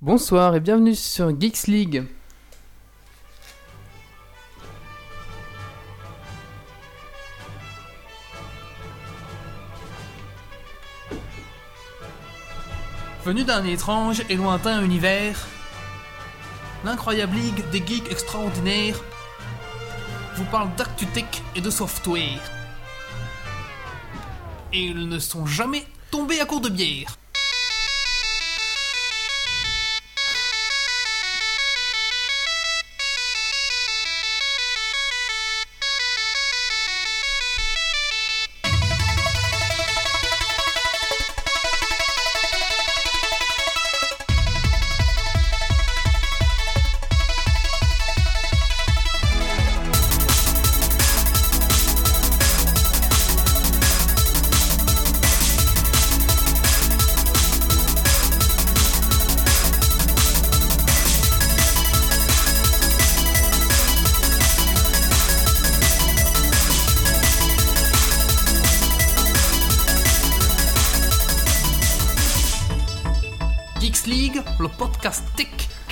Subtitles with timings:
[0.00, 2.04] Bonsoir et bienvenue sur Geeks League.
[13.24, 15.48] Venu d'un étrange et lointain univers,
[16.84, 19.02] l'incroyable ligue des geeks extraordinaires
[20.36, 22.52] vous parle d'actu-tech et de software.
[24.72, 27.18] Et ils ne sont jamais tombés à court de bière.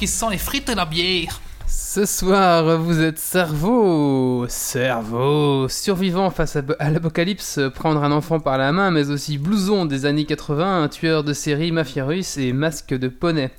[0.06, 1.40] Qui sent les frites et la bière.
[1.66, 8.70] Ce soir, vous êtes cerveau, cerveau, survivant face à, l'apocalypse, prendre un enfant par la
[8.70, 12.94] main, mais aussi blouson des années 80, un tueur de série mafia russe et masque
[12.94, 13.50] de poney.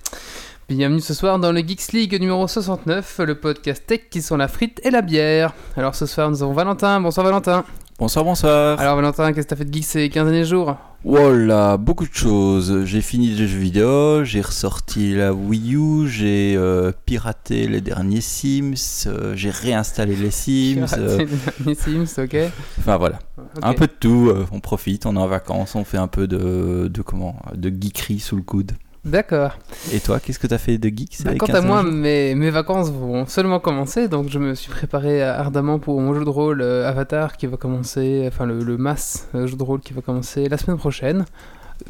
[0.70, 4.48] Bienvenue ce soir dans le Geeks League numéro 69, le podcast tech qui sent la
[4.48, 5.54] frite et la bière.
[5.76, 7.02] Alors ce soir, nous avons Valentin.
[7.02, 7.66] Bonsoir Valentin.
[8.00, 8.80] Bonsoir, bonsoir.
[8.80, 10.78] Alors Valentin, qu'est-ce que t'as fait de geek ces 15 derniers jours?
[11.04, 12.84] Voilà, beaucoup de choses.
[12.86, 18.20] J'ai fini les jeux vidéo, j'ai ressorti la Wii U, j'ai euh, piraté les derniers
[18.20, 18.74] Sims,
[19.08, 20.86] euh, j'ai réinstallé les Sims.
[20.98, 21.26] euh,
[21.66, 22.36] Les Sims, ok.
[22.80, 23.20] Enfin voilà,
[23.62, 24.34] un peu de tout.
[24.52, 28.20] on profite, on est en vacances, on fait un peu de, de comment, de geekerie
[28.20, 28.74] sous le coude.
[29.08, 29.58] D'accord.
[29.94, 32.50] Et toi, qu'est-ce que t'as fait de geek Bah, quant 15 à moi, mes, mes
[32.50, 36.62] vacances vont seulement commencer, donc je me suis préparé ardemment pour mon jeu de rôle
[36.62, 40.02] euh, Avatar qui va commencer, enfin le, le Mass euh, jeu de rôle qui va
[40.02, 41.26] commencer la semaine prochaine.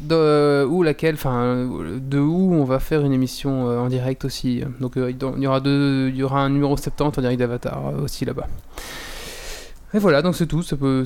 [0.00, 1.66] De, où laquelle, enfin,
[1.98, 4.62] de où on va faire une émission euh, en direct aussi.
[4.80, 7.88] Donc euh, il y aura deux, il y aura un numéro 70 en direct d'Avatar
[7.88, 8.46] euh, aussi là-bas.
[9.94, 10.62] Et voilà, donc c'est tout.
[10.62, 11.04] Ça peut,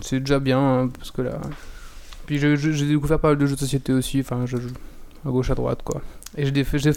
[0.00, 1.38] c'est déjà bien hein, parce que là.
[2.28, 4.20] Puis j'ai découvert pas mal de jeux de société aussi.
[4.20, 4.68] Enfin, je joue
[5.26, 6.02] à gauche à droite quoi.
[6.36, 6.90] Et j'ai,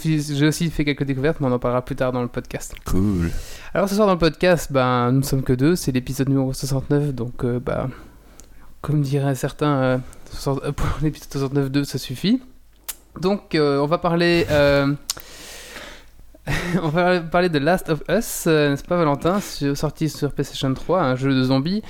[0.45, 2.75] aussi- fait quelques découvertes, mais on en parlera plus tard dans le podcast.
[2.83, 3.31] Cool.
[3.73, 6.51] Alors ce soir dans le podcast, ben, nous ne sommes que deux, c'est l'épisode numéro
[6.51, 7.87] 69, donc euh, bah,
[8.81, 9.97] comme diraient certains, euh,
[10.33, 12.41] 60 euh, pour l'épisode 69.2 ça suffit.
[13.21, 14.45] Donc euh, on va parler...
[16.81, 20.73] on va parler de Last of Us, euh, n'est-ce pas Valentin, sur- sorti sur PlayStation
[20.73, 21.83] 3, un jeu de zombies.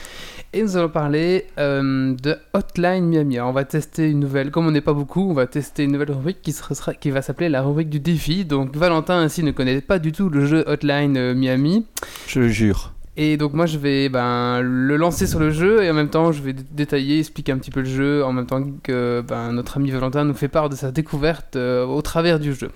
[0.53, 3.37] Et nous allons parler euh, de Hotline Miami.
[3.37, 5.93] Alors, on va tester une nouvelle, comme on n'est pas beaucoup, on va tester une
[5.93, 8.43] nouvelle rubrique qui, sera- qui va s'appeler la rubrique du défi.
[8.43, 11.85] Donc Valentin ainsi ne connaît pas du tout le jeu Hotline euh, Miami.
[12.27, 12.91] Je le jure.
[13.17, 16.31] Et donc moi je vais ben, le lancer sur le jeu et en même temps
[16.31, 19.51] je vais dé- détailler, expliquer un petit peu le jeu en même temps que ben,
[19.51, 22.71] notre ami Valentin nous fait part de sa découverte euh, au travers du jeu.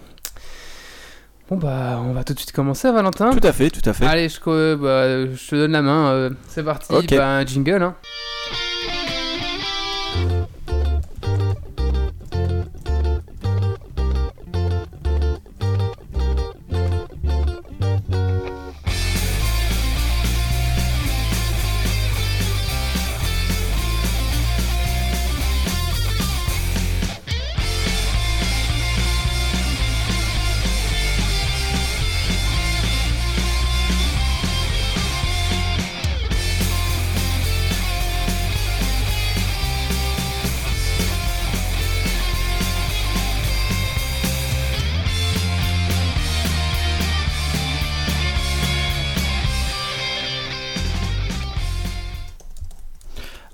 [1.50, 3.30] Bon bah on va tout de suite commencer Valentin.
[3.32, 4.06] Tout à fait, tout à fait.
[4.06, 7.10] Allez je, co- bah, je te donne la main, euh, c'est parti, Ok.
[7.12, 7.96] ben, jingle hein.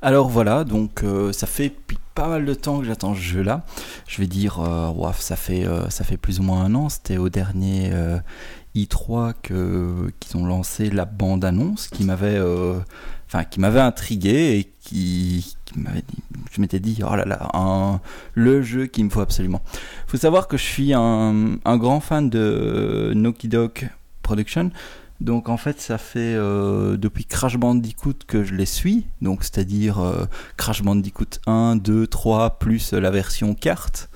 [0.02, 1.72] Alors voilà, donc euh, ça fait
[2.16, 3.64] pas mal de temps que j'attends ce jeu-là.
[4.08, 6.90] Je vais dire, euh, ça fait euh, ça fait plus ou moins un an.
[6.90, 8.18] C'était au dernier euh,
[8.76, 12.40] i3 que qu'ils ont lancé la bande annonce qui m'avait,
[13.28, 18.02] enfin qui m'avait intrigué et qui, m'avait dit, je m'étais dit, oh là là,
[18.34, 19.62] le jeu qu'il me faut absolument.
[20.08, 23.14] Faut savoir que je suis un, un grand fan de
[23.44, 23.90] Dog
[24.22, 24.72] Production.
[25.22, 30.00] Donc en fait, ça fait euh, depuis Crash Bandicoot que je les suis, donc c'est-à-dire
[30.00, 30.26] euh,
[30.58, 34.10] Crash Bandicoot 1, 2, 3, plus la version carte,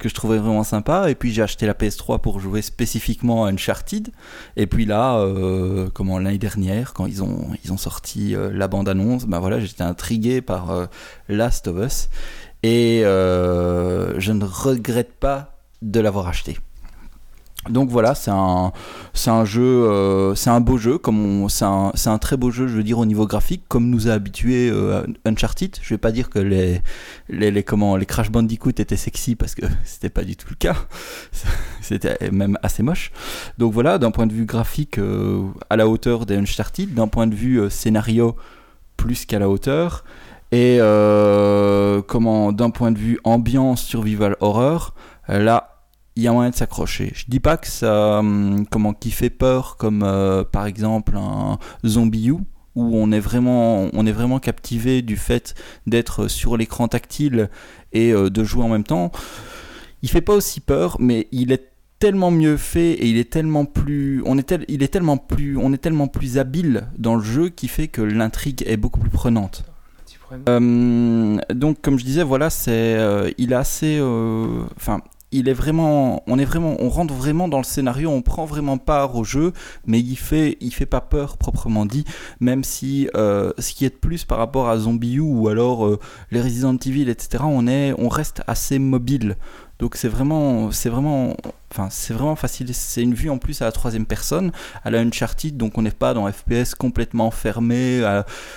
[0.00, 1.10] que je trouvais vraiment sympa.
[1.10, 4.10] Et puis j'ai acheté la PS3 pour jouer spécifiquement à Uncharted.
[4.56, 9.38] Et puis là, euh, comment l'année dernière, quand ils ont, sorti euh, la bande-annonce, ben
[9.38, 10.88] voilà, j'étais intrigué par
[11.28, 12.08] Last of Us.
[12.64, 16.58] Et je ne regrette pas de l'avoir acheté.
[17.68, 18.72] Donc voilà, c'est un,
[19.12, 22.66] c'est un jeu, euh, c'est un beau jeu, comme c'est un, un très beau jeu,
[22.68, 25.76] je veux dire au niveau graphique, comme nous a habitué euh, Uncharted.
[25.82, 26.80] Je vais pas dire que les,
[27.28, 30.76] les, comment, les Crash Bandicoot étaient sexy parce que c'était pas du tout le cas.
[31.80, 33.12] C'était même assez moche.
[33.56, 37.26] Donc voilà, d'un point de vue graphique, euh, à la hauteur des Uncharted, d'un point
[37.26, 38.36] de vue scénario,
[38.98, 40.04] plus qu'à la hauteur.
[40.52, 40.78] Et
[42.06, 44.94] comment, d'un point de vue ambiance, survival horror,
[45.28, 45.77] là,
[46.18, 47.12] il y a moyen de s'accrocher.
[47.14, 51.58] Je dis pas que ça, hum, comment, qui fait peur, comme euh, par exemple un
[51.86, 52.38] Zombie U,
[52.74, 55.54] où on est vraiment, on est vraiment captivé du fait
[55.86, 57.50] d'être sur l'écran tactile
[57.92, 59.12] et euh, de jouer en même temps.
[60.02, 61.70] Il fait pas aussi peur, mais il est
[62.00, 65.56] tellement mieux fait et il est tellement plus, on est tel- il est tellement plus,
[65.56, 69.10] on est tellement plus habile dans le jeu qui fait que l'intrigue est beaucoup plus
[69.10, 69.64] prenante.
[70.48, 74.00] Euh, donc, comme je disais, voilà, c'est, euh, il est assez,
[74.76, 75.00] enfin,
[75.32, 78.78] il est vraiment, on est vraiment, on rentre vraiment dans le scénario, on prend vraiment
[78.78, 79.52] part au jeu,
[79.86, 82.04] mais il fait, il fait pas peur proprement dit,
[82.40, 85.98] même si euh, ce qui est de plus par rapport à Zombie ou alors euh,
[86.30, 87.44] les Resident Evil, etc.
[87.46, 89.36] On est, on reste assez mobile.
[89.78, 91.36] Donc c'est vraiment, c'est vraiment,
[91.72, 92.72] enfin c'est vraiment facile.
[92.72, 94.52] C'est une vue en plus à la troisième personne,
[94.84, 98.02] à la Uncharted, donc on n'est pas dans FPS complètement fermé.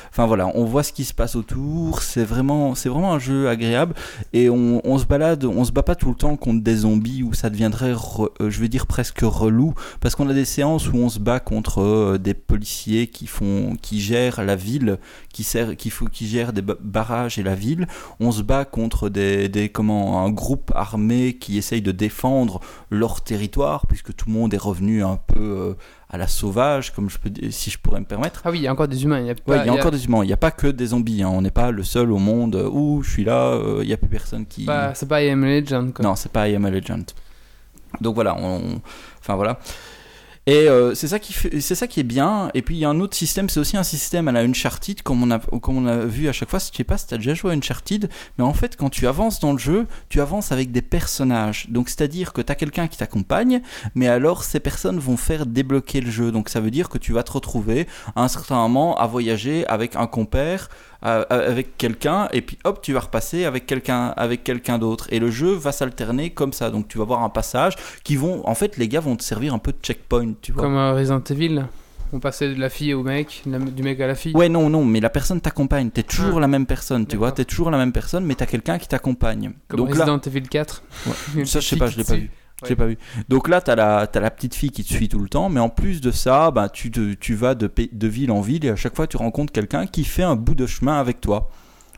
[0.09, 2.01] Enfin voilà, on voit ce qui se passe autour.
[2.01, 3.93] C'est vraiment, c'est vraiment un jeu agréable
[4.33, 7.33] et on, se balade, on se bat pas tout le temps contre des zombies où
[7.33, 11.09] ça deviendrait, euh, je vais dire presque relou, parce qu'on a des séances où on
[11.09, 14.97] se bat contre euh, des policiers qui font, qui gèrent la ville,
[15.33, 17.87] qui sert, qui qui gèrent des ba- barrages et la ville.
[18.19, 22.59] On se bat contre des, des comment, un groupe armé qui essaye de défendre
[23.01, 25.73] leur territoire, puisque tout le monde est revenu un peu euh,
[26.09, 28.41] à la sauvage, comme je peux, dire- si je pourrais me permettre.
[28.45, 29.19] Ah oui, il y a encore des humains.
[29.19, 30.23] Il y a, Ouais, pas- il y a encore des humains.
[30.23, 31.21] Il n'y a pas que des zombies.
[31.23, 31.29] hein.
[31.33, 33.47] On n'est pas le seul au monde euh, où je suis là.
[33.53, 34.65] euh, Il n'y a plus personne qui.
[34.93, 35.93] C'est pas I Am Legend.
[35.93, 36.03] Quoi.
[36.05, 37.03] Non, c'est pas I Am a Legend.
[37.99, 38.79] Donc voilà, on...
[39.19, 39.59] enfin voilà.
[40.47, 42.49] Et euh, c'est ça qui c'est ça qui est bien.
[42.55, 45.03] Et puis il y a un autre système, c'est aussi un système à la Uncharted,
[45.03, 46.57] comme on a, comme on a vu à chaque fois.
[46.57, 49.05] Je sais pas si tu as déjà joué à Uncharted, mais en fait, quand tu
[49.05, 51.67] avances dans le jeu, tu avances avec des personnages.
[51.69, 53.61] Donc c'est-à-dire que tu as quelqu'un qui t'accompagne,
[53.93, 56.31] mais alors ces personnes vont faire débloquer le jeu.
[56.31, 59.67] Donc ça veut dire que tu vas te retrouver à un certain moment à voyager
[59.67, 60.69] avec un compère
[61.05, 65.19] euh, avec quelqu'un et puis hop tu vas repasser avec quelqu'un avec quelqu'un d'autre et
[65.19, 68.53] le jeu va s'alterner comme ça donc tu vas voir un passage qui vont en
[68.55, 71.23] fait les gars vont te servir un peu de checkpoint tu vois Comme euh, Resident
[71.29, 71.63] Evil.
[72.13, 74.35] On passait de la fille au mec, du mec à la fille.
[74.35, 75.91] Ouais, non, non, mais la personne t'accompagne.
[75.91, 76.41] T'es toujours Ah.
[76.41, 77.31] la même personne, tu vois.
[77.31, 79.53] T'es toujours la même personne, mais t'as quelqu'un qui t'accompagne.
[79.69, 80.83] Comme Donc là, Resident Evil 4.
[81.37, 82.29] Une ça, je sais pas, je l'ai pas vu.
[82.69, 82.97] L'ai pas vu.
[83.29, 85.59] Donc là, t'as la, t'as la petite fille qui te suit tout le temps, mais
[85.59, 88.69] en plus de ça, bah, tu, te- tu vas de, de ville en ville et
[88.69, 91.49] à chaque fois, tu rencontres quelqu'un qui fait un bout de chemin avec toi.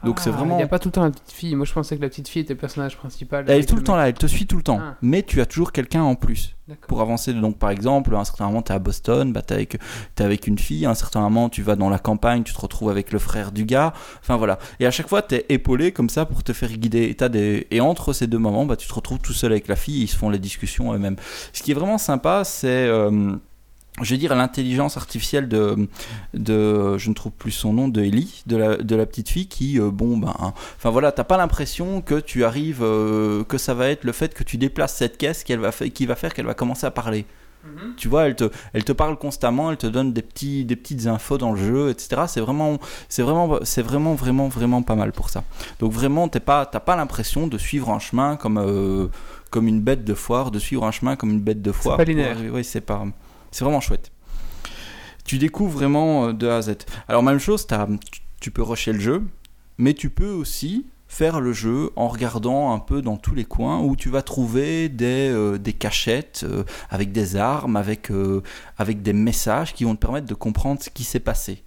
[0.04, 0.56] Donc c'est Ah, vraiment.
[0.56, 1.56] Il n'y a pas tout le temps la petite fille.
[1.56, 3.46] Moi je pensais que la petite fille était le personnage principal.
[3.48, 4.80] Elle est tout le temps là, elle te suit tout le temps.
[4.82, 4.96] Ah.
[5.02, 6.56] Mais tu as toujours quelqu'un en plus
[6.88, 7.34] pour avancer.
[7.34, 9.68] Donc par exemple, à un certain moment, tu es à Boston, bah, tu es,
[10.20, 10.86] avec une fille.
[10.86, 13.52] À un certain moment, tu vas dans la campagne, tu te retrouves avec le frère
[13.52, 13.94] du gars.
[14.22, 14.60] Enfin voilà.
[14.80, 17.04] Et à chaque fois, tu es épaulé comme ça pour te faire guider.
[17.06, 17.68] Et, t'as des...
[17.72, 20.04] et entre ces deux moments, bah, tu te retrouves tout seul avec la fille.
[20.04, 21.16] Ils se font les discussions eux-mêmes.
[21.54, 22.88] Ce qui est vraiment sympa, c'est...
[22.88, 23.36] euh,
[24.04, 25.88] je vais dire l'intelligence artificielle de,
[26.34, 29.48] de, je ne trouve plus son nom, de Ellie, de la, de la petite fille
[29.48, 33.74] qui, euh, bon, ben, enfin voilà, t'as pas l'impression que tu arrives, euh, que ça
[33.74, 36.46] va être le fait que tu déplaces cette caisse qu'elle va qui va faire qu'elle
[36.46, 37.26] va commencer à parler.
[37.64, 37.94] Mhm.
[37.96, 41.08] Tu vois, elle te, elle te parle constamment, elle te donne des, petits, des petites
[41.08, 42.24] infos dans le jeu, etc.
[42.28, 45.44] C'est vraiment, c'est vraiment, c'est vraiment, vraiment, vraiment pas mal pour ça.
[45.80, 49.08] Donc vraiment, t'es pas, t'as pas l'impression de suivre un chemin comme, euh,
[49.50, 51.98] comme une bête de foire, de suivre un chemin comme une bête de foire.
[51.98, 52.38] pas pour linéaire.
[52.52, 53.06] Oui, c'est pas,
[53.54, 54.12] c'est vraiment chouette.
[55.26, 56.76] Tu découvres vraiment euh, de A à Z.
[57.08, 57.66] Alors même chose,
[58.42, 59.24] tu, peux rusher le jeu,
[59.78, 63.80] mais tu peux aussi faire le jeu en regardant un peu dans tous les coins
[63.80, 68.12] où tu vas trouver des, euh, cachettes euh, avec des armes, avec
[69.02, 71.64] des messages qui vont te permettre de comprendre ce qui s'est passé.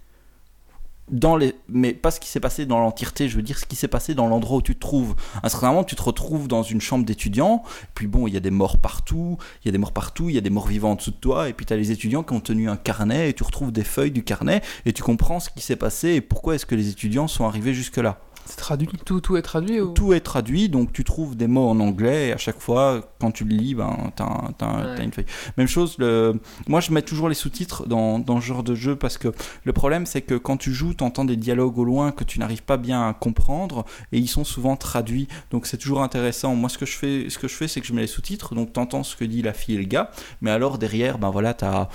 [1.09, 1.55] Dans les...
[1.69, 4.13] Mais pas ce qui s'est passé dans l'entièreté, je veux dire ce qui s'est passé
[4.13, 5.15] dans l'endroit où tu te trouves.
[5.41, 7.63] À un certain moment, tu te retrouves dans une chambre d'étudiants,
[7.95, 10.35] puis bon, il y a des morts partout, il y a des morts partout, il
[10.35, 12.23] y a des morts vivants en dessous de toi, et puis tu as les étudiants
[12.23, 15.39] qui ont tenu un carnet, et tu retrouves des feuilles du carnet, et tu comprends
[15.39, 18.19] ce qui s'est passé et pourquoi est-ce que les étudiants sont arrivés jusque-là.
[18.47, 19.91] C'est traduit tout, tout est traduit ou...
[19.93, 23.31] Tout est traduit, donc tu trouves des mots en anglais et à chaque fois, quand
[23.31, 24.25] tu le lis, ben, t'as,
[24.65, 25.03] un- Ouais.
[25.03, 25.25] une feuille.
[25.57, 26.39] Même chose, le...
[26.67, 29.29] moi je mets toujours les sous-titres dans, dans ce genre de jeu parce que
[29.63, 32.63] le problème c'est que quand tu joues, t'entends des dialogues au loin que tu n'arrives
[32.63, 36.55] pas bien à comprendre et ils sont souvent traduits, donc c'est toujours intéressant.
[36.55, 38.55] Moi ce que je fais, ce que je fais c'est que je mets les sous-titres,
[38.55, 40.11] donc t'entends ce que dit la fille et le gars,
[40.41, 41.89] mais alors derrière, ben voilà, t'as-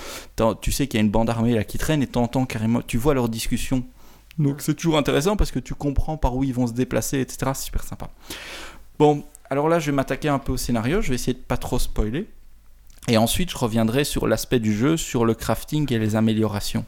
[0.61, 2.99] tu sais qu'il y a une bande armée là qui traîne et t'entends carrément, tu
[2.99, 3.85] vois leur discussion.
[4.39, 7.53] Donc c'est toujours intéressant parce que tu comprends par où ils vont se déplacer, etc.
[7.55, 8.11] C'est super sympa.
[8.99, 11.01] Bon, alors là, je vais m'attaquer un peu au scénario.
[11.03, 12.29] Je vais essayer de pas trop spoiler.
[13.09, 16.85] Et ensuite, je reviendrai sur l'aspect du jeu, sur le crafting et les améliorations.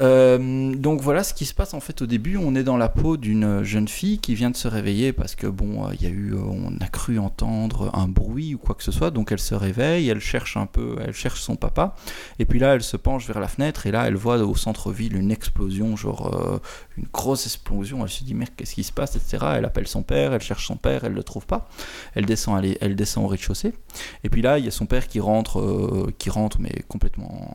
[0.00, 2.36] Euh, donc voilà ce qui se passe en fait au début.
[2.36, 5.46] On est dans la peau d'une jeune fille qui vient de se réveiller parce que
[5.46, 8.74] bon, euh, il y a eu, euh, on a cru entendre un bruit ou quoi
[8.74, 9.10] que ce soit.
[9.10, 11.94] Donc elle se réveille, elle cherche un peu, elle cherche son papa.
[12.38, 15.16] Et puis là, elle se penche vers la fenêtre et là, elle voit au centre-ville
[15.16, 16.60] une explosion, genre
[16.96, 18.02] une grosse explosion.
[18.02, 19.38] Elle se dit merde, qu'est-ce qui se passe, etc.
[19.56, 21.68] Elle appelle son père, elle cherche son père, elle le trouve pas.
[22.14, 23.74] Elle descend, elle, elle descend au rez-de-chaussée.
[24.24, 27.54] Et puis là, il y a son père qui rentre, qui rentre mais complètement,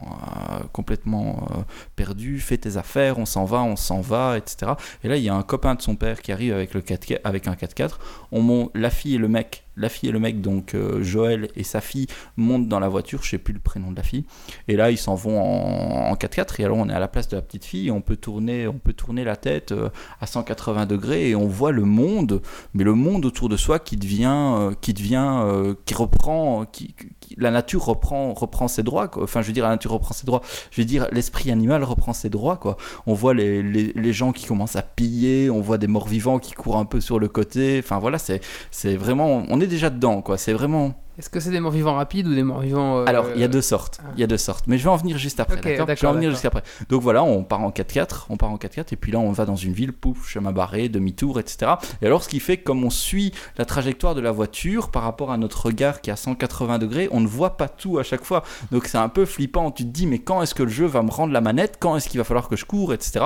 [0.71, 1.47] complètement
[1.95, 4.73] perdu fais tes affaires, on s'en va, on s'en va, etc.
[5.03, 7.21] Et là, il y a un copain de son père qui arrive avec, le 4
[7.23, 7.93] avec un 4x4.
[8.31, 11.49] On monte, la fille et le mec la fille et le mec, donc euh, Joël
[11.55, 14.25] et sa fille, montent dans la voiture, je sais plus le prénom de la fille,
[14.67, 17.35] et là ils s'en vont en, 4x4, et alors on est à la place de
[17.35, 19.89] la petite fille, on peut tourner, on peut tourner la tête euh,
[20.21, 22.41] à 180 degrés, et on voit le monde,
[22.73, 26.95] mais le monde autour de soi qui devient, euh, qui devient, qui reprend, qui,
[27.37, 30.41] la nature reprend, reprend ses droits, enfin je veux dire, la nature reprend ses droits,
[30.71, 32.77] je veux dire, l'esprit animal reprend ses droits, quoi.
[33.07, 36.39] On voit les, les, les, gens qui commencent à piller, on voit des morts vivants
[36.39, 40.21] qui courent un peu sur le côté, enfin voilà, c'est vraiment, on est déjà dedans,
[40.21, 40.37] quoi.
[40.37, 40.93] C'est vraiment.
[41.17, 42.99] Est-ce que c'est des morts vivants rapides ou des morts vivants.
[42.99, 43.99] Euh, Alors, il y a deux sortes.
[44.15, 44.65] Il y a deux sortes.
[44.67, 45.55] Mais je vais en venir juste après.
[45.61, 46.63] d'accord je vais en venir juste après.
[46.89, 48.25] Donc voilà, on part en 4x4.
[48.29, 48.87] On part en 4x4.
[48.91, 51.73] Et puis là, on va dans une ville, pouf, chemin barré, demi-tour, etc.
[52.01, 55.03] Et alors, ce qui fait que comme on suit la trajectoire de la voiture par
[55.03, 58.03] rapport à notre regard qui est à 180 degrés, on ne voit pas tout à
[58.03, 58.43] chaque fois.
[58.71, 59.71] Donc c'est un peu flippant.
[59.71, 61.77] Tu te dis, mais quand est-ce que le jeu va me rendre la manette?
[61.79, 63.23] Quand est-ce qu'il va falloir que je cours, etc.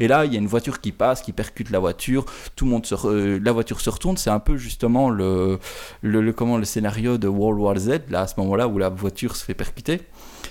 [0.00, 2.24] Et là, il y a une voiture qui passe, qui percute la voiture.
[2.56, 4.16] Tout le monde se la voiture se retourne.
[4.16, 5.58] C'est un peu justement le,
[6.02, 8.88] le, le, comment, le scénario de World War Z là, à ce moment-là où la
[8.88, 10.00] voiture se fait percuter.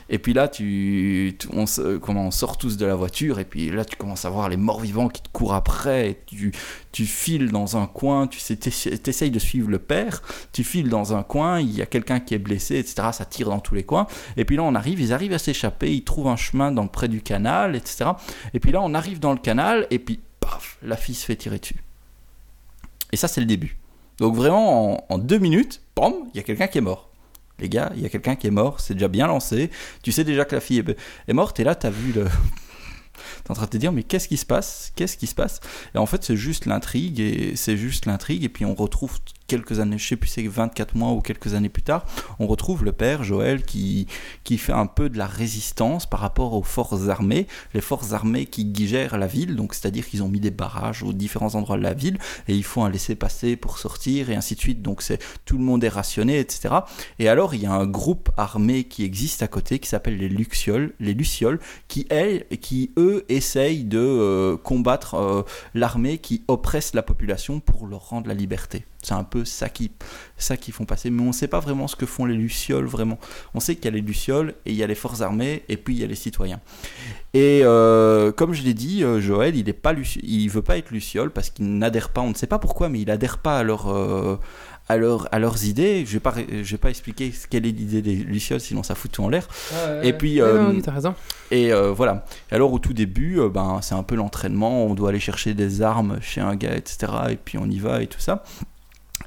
[0.10, 1.65] Et puis là, tu, on,
[2.00, 4.55] comment, on sort tous de la voiture, et puis là, tu commences à voir les
[4.55, 6.53] morts vivants qui te courent après, et tu,
[6.93, 10.22] tu files dans un coin, tu essayes de suivre le père,
[10.53, 13.10] tu files dans un coin, il y a quelqu'un qui est blessé, etc.
[13.12, 14.07] Ça tire dans tous les coins.
[14.38, 17.10] Et puis là, on arrive, ils arrivent à s'échapper, ils trouvent un chemin dans, près
[17.10, 18.12] du canal, etc.
[18.53, 21.36] Et puis là, on arrive dans le canal, et puis, paf, la fille se fait
[21.36, 21.84] tirer dessus.
[23.12, 23.77] Et ça, c'est le début.
[24.19, 27.10] Donc vraiment, en, en deux minutes, bam, il y a quelqu'un qui est mort.
[27.60, 29.72] Les gars, il y a quelqu'un qui est mort, c'est déjà bien lancé,
[30.04, 30.84] tu sais déjà que la fille
[31.27, 32.25] est, morte, et là, tu as vu le...
[33.44, 34.94] T'es en train de te dire, mais qu'est-ce qui se passe?
[34.96, 35.60] Qu'est-ce qui se passe?
[35.96, 39.80] Et en fait, c'est juste l'intrigue, et c'est juste l'intrigue, et puis on retrouve quelques
[39.80, 42.06] années, je sais plus c'est 24 mois ou quelques années plus tard,
[42.39, 44.08] on retrouve le père Joël qui,
[44.44, 48.46] qui fait un peu de la résistance par rapport aux forces armées, les forces armées
[48.46, 51.84] qui gèrent la ville, donc c'est-à-dire qu'ils ont mis des barrages aux différents endroits de
[51.84, 55.20] la ville et il faut un laisser-passer pour sortir et ainsi de suite, donc c'est
[55.46, 56.75] tout le monde est rationné, etc.
[57.20, 60.30] Et alors il y a un groupe armé qui existe à côté qui s'appelle les
[60.30, 66.94] Lucioles, les Lucioles, qui elles, qui eux essayent de euh, combattre euh, l'armée qui oppresse
[66.94, 68.86] la population pour leur rendre la liberté.
[69.08, 69.90] C'est un peu ça qui,
[70.38, 71.10] ça qui font passer.
[71.10, 73.18] Mais on ne sait pas vraiment ce que font les Lucioles, vraiment.
[73.54, 75.78] On sait qu'il y a les Lucioles, et il y a les forces armées, et
[75.78, 76.60] puis il y a les citoyens.
[77.34, 81.30] Et euh, comme je l'ai dit, euh, Joël, il ne il veut pas être Luciole
[81.32, 83.88] parce qu'il n'adhère pas, on ne sait pas pourquoi, mais il n'adhère pas à leur...
[83.88, 84.38] Euh,
[84.90, 86.06] à, à, leurs idées.
[86.06, 89.12] Je vais pas, je vais pas expliquer quelle est l'idée des Lucioles, sinon ça fout
[89.12, 89.48] tout en l'air.
[90.02, 91.14] et puis, euh, raison.
[91.52, 92.26] Et voilà.
[92.52, 94.86] alors au tout début, ben c'est un peu l'entraînement.
[94.86, 97.12] On doit aller chercher des armes chez un gars, etc.
[97.32, 98.44] Et puis on y va et tout ça.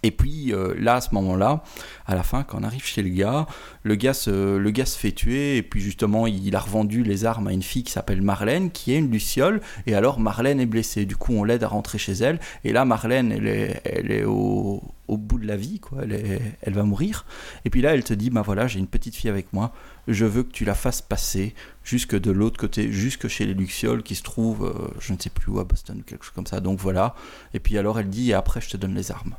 [0.02, 1.62] Et puis euh, là, à ce moment-là,
[2.06, 3.47] à la fin, quand on arrive chez le gars,
[3.82, 7.25] le gars, se, le gars se fait tuer, et puis justement, il a revendu les
[7.25, 10.66] armes à une fille qui s'appelle Marlène, qui est une luciole, et alors Marlène est
[10.66, 11.04] blessée.
[11.04, 14.25] Du coup, on l'aide à rentrer chez elle, et là, Marlène, elle est, elle est
[14.25, 16.00] au, au bout de la vie, quoi.
[16.02, 17.26] Elle, elle va mourir.
[17.64, 19.73] Et puis là, elle te dit, bah voilà, j'ai une petite fille avec moi,
[20.09, 21.54] je veux que tu la fasses passer
[21.85, 25.30] jusque de l'autre côté, jusque chez les Lucioles qui se trouvent, euh, je ne sais
[25.30, 26.61] plus où, à Boston, ou quelque chose comme ça.
[26.61, 27.14] Donc voilà.
[27.54, 29.35] Et puis alors, elle dit, et après, je te donne les armes.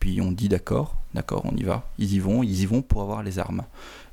[0.00, 1.88] Puis on dit d'accord, d'accord, on y va.
[1.98, 3.64] Ils y vont, ils y vont pour avoir les armes.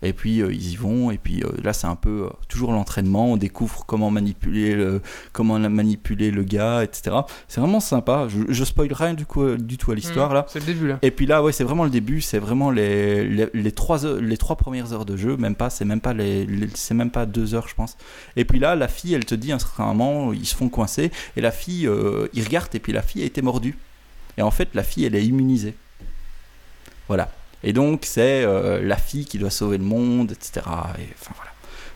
[0.01, 2.71] Et puis euh, ils y vont, et puis euh, là c'est un peu euh, toujours
[2.71, 5.01] l'entraînement, on découvre comment manipuler le,
[5.31, 7.17] comment manipuler le gars, etc.
[7.47, 8.27] C'est vraiment sympa.
[8.27, 10.45] Je, je spoil rien du, coup, du tout à l'histoire mmh, là.
[10.47, 10.99] C'est le début là.
[11.01, 14.55] Et puis là, ouais, c'est vraiment le début, c'est vraiment les, les, trois les trois
[14.55, 17.67] premières heures de jeu, même pas, c'est même pas les, c'est même pas deux heures
[17.67, 17.97] je pense.
[18.35, 20.69] Et puis là, la fille, elle te dit à un certain moment, ils se font
[20.69, 21.89] coincer, et la fille,
[22.33, 23.75] il regarde, et puis la fille a été mordue.
[24.37, 25.75] Et en fait, la fille, elle est immunisée.
[27.07, 27.31] Voilà.
[27.63, 30.61] Et donc, c'est euh, la fille qui doit sauver le monde, etc.
[30.99, 31.51] Et, enfin, voilà.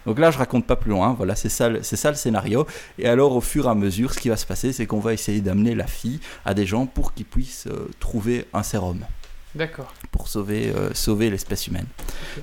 [0.05, 1.13] Donc là, je raconte pas plus loin.
[1.13, 2.65] Voilà, c'est ça, c'est ça le scénario.
[2.97, 5.13] Et alors, au fur et à mesure, ce qui va se passer, c'est qu'on va
[5.13, 8.99] essayer d'amener la fille à des gens pour qu'ils puissent euh, trouver un sérum.
[9.53, 9.93] D'accord.
[10.11, 11.87] Pour sauver, euh, sauver l'espèce humaine.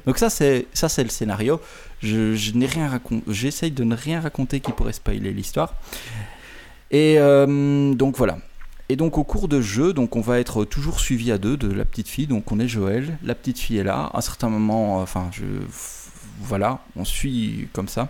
[0.07, 1.61] Donc ça, c'est ça, c'est le scénario.
[2.03, 3.25] Je, je n'ai rien raconté.
[3.29, 5.75] J'essaye de ne rien raconter qui pourrait spoiler l'histoire.
[6.91, 8.39] Et donc voilà.
[8.89, 11.73] Et donc au cours de jeu, donc on va être toujours suivi à deux de
[11.73, 12.29] la petite fille.
[12.29, 14.11] Donc on est Joël, la petite fille est là.
[14.13, 15.45] À un certain moment, enfin je,
[16.41, 18.09] voilà, on suit comme ça.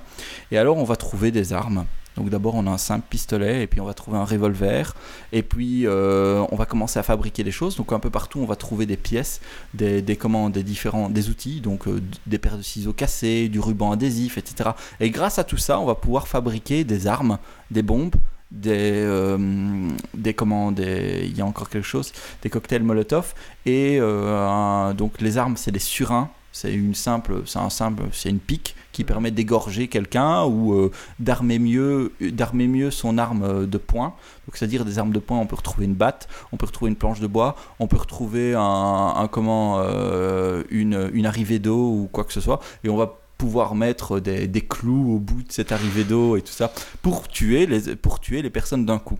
[0.50, 1.86] Et alors on va trouver des armes.
[2.16, 4.94] Donc d'abord on a un simple pistolet et puis on va trouver un revolver
[5.32, 7.76] et puis euh, on va commencer à fabriquer des choses.
[7.76, 9.40] Donc un peu partout on va trouver des pièces,
[9.74, 13.60] des, des commandes, des différents des outils, donc euh, des paires de ciseaux cassés, du
[13.60, 14.70] ruban adhésif, etc.
[14.98, 17.38] Et grâce à tout ça on va pouvoir fabriquer des armes,
[17.70, 18.16] des bombes,
[18.50, 22.12] des, euh, des comment des, il y a encore quelque chose,
[22.42, 23.34] des cocktails Molotov
[23.64, 26.30] et un- donc les armes c'est des surins.
[26.52, 30.90] C'est une simple, c'est un simple, c'est une pique qui permet d'égorger quelqu'un ou euh,
[31.18, 34.14] d'armer mieux, d'armer mieux son arme euh, de poing.
[34.46, 36.96] Donc c'est-à-dire des armes de poing, on peut retrouver une batte, on peut retrouver une
[36.96, 42.08] planche de bois, on peut retrouver un, un comment, euh, une, une arrivée d'eau ou
[42.10, 45.52] quoi que ce soit, et on va pouvoir mettre des, des clous au bout de
[45.52, 49.18] cette arrivée d'eau et tout ça pour tuer les, pour tuer les personnes d'un coup.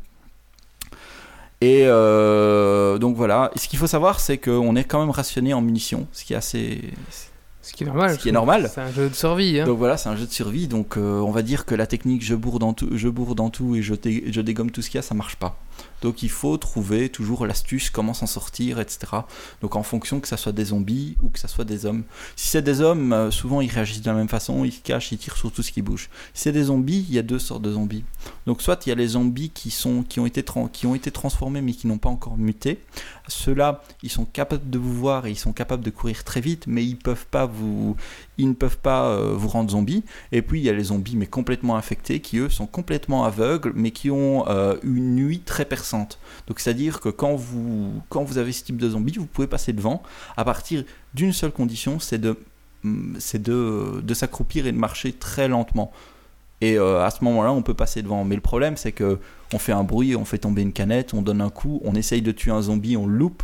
[1.61, 3.51] Et euh, donc voilà.
[3.55, 6.35] Et ce qu'il faut savoir, c'est qu'on est quand même rationné en munitions, ce qui
[6.35, 6.81] est assez,
[7.63, 8.15] Ce qui est normal.
[8.15, 8.71] Ce qui est normal.
[8.73, 9.61] C'est un jeu de survie.
[9.61, 9.65] Hein.
[9.65, 10.69] donc voilà, c'est un jeu de survie.
[10.69, 13.49] Donc euh, on va dire que la technique je bourre dans tout, je bourre dans
[13.49, 15.59] tout et je, je dégomme tout ce qu'il y a, ça marche pas.
[16.07, 19.09] Donc il faut trouver toujours l'astuce, comment s'en sortir, etc.
[19.61, 22.05] Donc en fonction que ça soit des zombies ou que ça soit des hommes.
[22.37, 25.11] Si c'est des hommes, euh, souvent ils réagissent de la même façon, ils se cachent,
[25.11, 26.09] ils tirent sur tout ce qui bouge.
[26.33, 28.05] Si c'est des zombies, il y a deux sortes de zombies.
[28.47, 31.73] Donc soit il y a les zombies qui, ont, été qui ont été transformés mais
[31.73, 32.79] qui n'ont pas encore muté.
[33.27, 36.69] Ceux-là, ils sont capables de vous voir et ils sont capables de courir très vite,
[36.69, 37.97] mais ils peuvent pas vous,
[38.39, 40.05] ils ne peuvent pas euh, vous rendre zombie.
[40.33, 43.73] Et puis il y a les zombies mais complètement infectés qui eux sont complètement aveugles
[43.75, 46.19] mais qui ont euh, une nuit très perçante.
[46.47, 49.73] Donc c'est-à-dire que quand vous, quand vous avez ce type de zombie, vous pouvez passer
[49.73, 50.03] devant
[50.37, 52.37] à partir d'une seule condition, c'est de,
[52.83, 55.93] mm, de, de s'accroupir et de marcher très lentement.
[56.61, 58.25] Et euh, à ce moment-là, on peut passer devant.
[58.25, 59.19] Mais le problème, c'est que
[59.53, 62.23] on fait un bruit, on fait tomber une canette, on donne un coup, on essaye
[62.23, 63.43] de tuer un zombie, on loupe,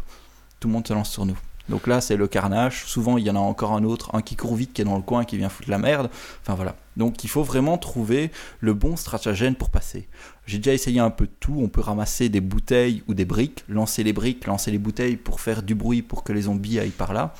[0.60, 1.38] tout le monde se lance sur nous.
[1.68, 2.84] Donc là, c'est le carnage.
[2.86, 4.96] Souvent, il y en a encore un autre, un qui court vite, qui est dans
[4.96, 6.10] le coin, qui vient foutre la merde.
[6.42, 6.76] Enfin voilà.
[6.96, 10.08] Donc il faut vraiment trouver le bon stratagème pour passer.
[10.46, 11.56] J'ai déjà essayé un peu de tout.
[11.58, 15.40] On peut ramasser des bouteilles ou des briques, lancer les briques, lancer les bouteilles pour
[15.40, 17.32] faire du bruit pour que les zombies aillent par là.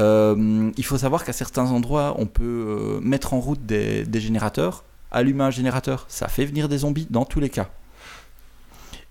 [0.00, 4.20] Euh, il faut savoir qu'à certains endroits, on peut euh, mettre en route des, des
[4.20, 4.84] générateurs.
[5.12, 7.68] Allumer un générateur, ça fait venir des zombies dans tous les cas.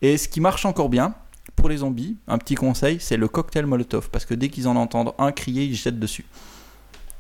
[0.01, 1.13] Et ce qui marche encore bien,
[1.59, 4.09] pour les zombies, un petit conseil, c'est le cocktail Molotov.
[4.09, 6.25] Parce que dès qu'ils en entendent un crier, ils jettent dessus.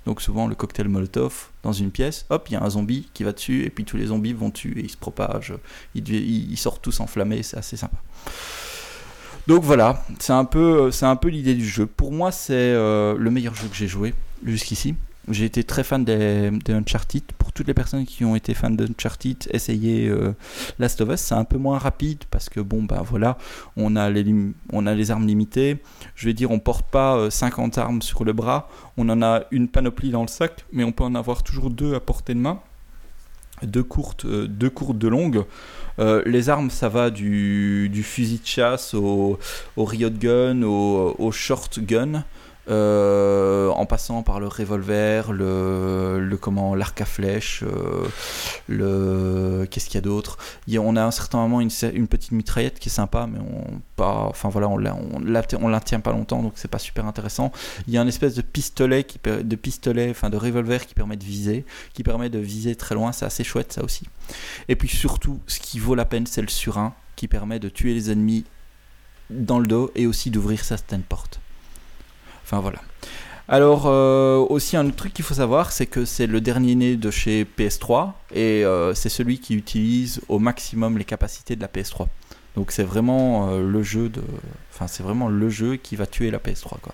[0.05, 3.23] Donc souvent, le cocktail Molotov, dans une pièce, hop, il y a un zombie qui
[3.23, 5.53] va dessus, et puis tous les zombies vont dessus, et ils se propagent,
[5.93, 7.97] ils, sortent tous enflammés, c'est assez sympa.
[9.45, 10.89] Donc voilà, c'est un peu,
[11.21, 11.85] peu l'idée du jeu.
[11.85, 14.95] Pour moi, c'est euh, le meilleur jeu que j'ai joué jusqu'ici.
[15.27, 17.23] J'ai été très fan des, Uncharted.
[17.37, 20.33] Pour toutes les personnes qui ont été fans d'Uncharted, essayez euh,
[20.79, 21.19] Last of Us.
[21.19, 23.37] C'est un peu moins rapide parce que bon, bah voilà,
[23.75, 24.25] on a les,
[24.71, 25.77] on a les armes limitées.
[26.15, 28.69] Je vais dire, on porte pas euh, 50 armes sur le bras.
[28.97, 31.93] On en a une panoplie dans le sac, mais on peut en avoir toujours deux
[31.93, 32.59] à portée de main.
[33.63, 35.43] Deux courtes, euh, deux courtes, deux longues.
[35.99, 39.37] Euh, les armes, ça va du, du fusil de chasse au,
[39.75, 42.21] au riot gun, au, au short gun, euh,
[42.69, 48.07] en passant par le revolver, le, comment, l'arc à flèche, euh,
[48.67, 50.37] le qu'est-ce qu'il y a d'autre?
[50.77, 51.69] On a à un certain moment une,
[52.07, 54.95] petite mitraillette qui est sympa, mais on pas, enfin voilà, on la,
[55.59, 57.51] on tient pas longtemps, donc c'est pas super intéressant.
[57.87, 61.17] Il y a une espèce de pistolet qui de pistolet, enfin de revolver qui permet
[61.17, 63.11] de viser, qui permet de viser très loin.
[63.11, 64.05] C'est assez chouette ça aussi.
[64.67, 67.93] Et puis surtout, ce qui vaut la peine, c'est le surin qui permet de tuer
[67.93, 68.45] les ennemis
[69.29, 71.39] dans le dos et aussi d'ouvrir certaines portes.
[72.49, 72.79] Enfin voilà.
[73.47, 76.95] Alors euh, aussi un autre truc qu'il faut savoir, c'est que c'est le dernier né
[76.95, 81.67] de chez PS3 et euh, c'est celui qui utilise au maximum les capacités de la
[81.67, 82.07] PS3.
[82.55, 84.21] Donc c'est vraiment euh, le jeu de,
[84.73, 86.93] enfin c'est vraiment le jeu qui va tuer la PS3 quoi.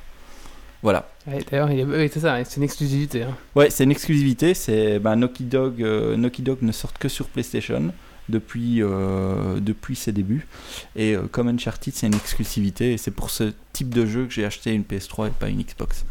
[0.84, 1.10] Voilà.
[1.26, 3.24] Ouais, D'ailleurs, est- c'est ça, c'est une exclusivité.
[3.24, 3.36] hein.
[3.56, 4.54] Ouais, c'est une exclusivité.
[4.54, 5.80] C'est ben, Dog.
[5.82, 7.92] Naughty Dog ne sort que sur PlayStation
[8.30, 10.48] depuis euh, depuis ses débuts.
[10.96, 12.94] Et euh, comme Uncharted, c'est une exclusivité.
[12.94, 15.62] Et c'est pour ce type de jeu que j'ai acheté une PS3 et pas une
[15.62, 16.06] Xbox.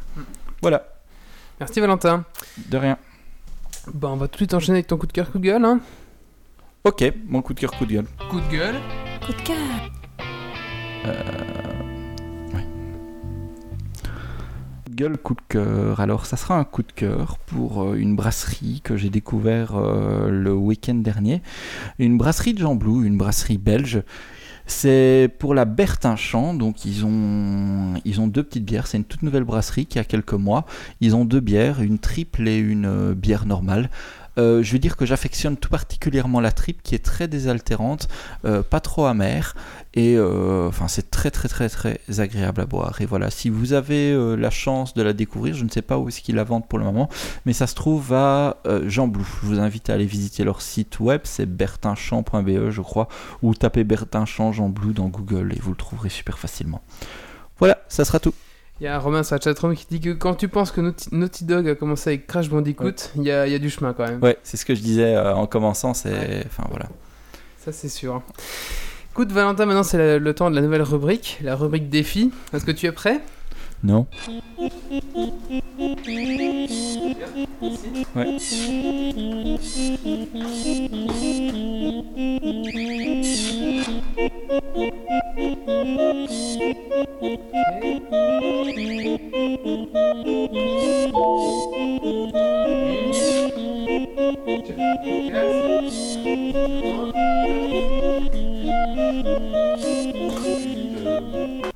[0.63, 0.87] Voilà.
[1.61, 2.25] Merci Valentin.
[2.69, 2.99] De rien.
[3.93, 5.65] Bon, on va tout de suite enchaîner avec ton coup de cœur, coup de gueule.
[5.65, 5.81] Hein.
[6.85, 8.07] Ok, mon coup de cœur, coup de gueule.
[8.31, 8.77] Coup de gueule.
[9.25, 9.57] Coup de cœur.
[11.05, 11.94] Coup
[14.95, 16.01] gueule, coup de cœur.
[16.01, 20.31] Alors, ça sera un coup de cœur pour euh, une brasserie que j'ai découvert euh,
[20.31, 21.43] le week-end dernier.
[21.99, 24.03] Une brasserie de Jean Blou, une brasserie belge.
[24.67, 28.87] C'est pour la Bertinchamp, donc ils ont, ils ont deux petites bières.
[28.87, 30.65] C'est une toute nouvelle brasserie qui a quelques mois.
[31.01, 33.91] Ils ont deux bières, une triple et une euh, bière normale.
[34.39, 38.09] Euh, je veux dire que j'affectionne tout particulièrement la tripe qui est très désaltérante,
[38.45, 39.55] euh, pas trop amère
[39.95, 43.01] et euh, enfin c'est très très très très agréable à boire.
[43.01, 46.09] Et voilà, si vous avez la chance de la découvrir, je ne sais pas où
[46.09, 47.09] est-ce qu'ils la vendent pour le moment,
[47.47, 49.27] mais ça se trouve à Jean Blou.
[49.43, 53.09] Je vous invite à aller visiter leur site web, c'est bertinchamp.be je crois,
[53.43, 56.83] ou tapez Bertinchamp Jean Blou dans Google et vous le trouverez super facilement.
[57.59, 58.35] Voilà, ça sera tout.
[58.81, 61.09] Il y a Romain sur la chatroom qui dit que quand tu penses que Naughty,
[61.13, 64.05] Naughty Dog a commencé avec Crash Bandicoot, il y, a, y a du chemin quand
[64.07, 64.21] même.
[64.23, 66.43] Ouais, c'est ce que je disais euh, en commençant, c'est Ouais.
[66.47, 66.87] enfin voilà.
[67.59, 68.21] Ça, c'est sûr.
[69.13, 72.33] Écoute, Valentin, maintenant c'est le temps de la nouvelle rubrique, la rubrique défi.
[72.53, 73.21] Est-ce que tu es prêt?
[73.85, 74.07] Non.
[78.17, 78.39] Ouais.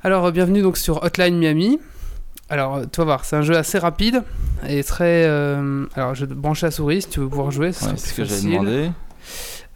[0.01, 1.79] Alors, euh, bienvenue donc sur Hotline Miami.
[2.49, 4.23] Alors, euh, tu vas voir, c'est un jeu assez rapide
[4.67, 5.25] et très.
[5.27, 7.67] euh, alors, je vais te brancher la souris si tu veux pouvoir jouer.
[7.67, 8.91] Ouais, c'est ce que j'avais demandé.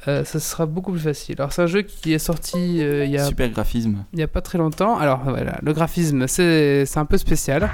[0.07, 1.35] Euh, ça sera beaucoup plus facile.
[1.37, 4.03] Alors, c'est un jeu qui est sorti euh, il y a Super graphisme.
[4.11, 4.97] il y a pas très longtemps.
[4.97, 7.69] Alors, voilà, le graphisme, c'est un peu spécial.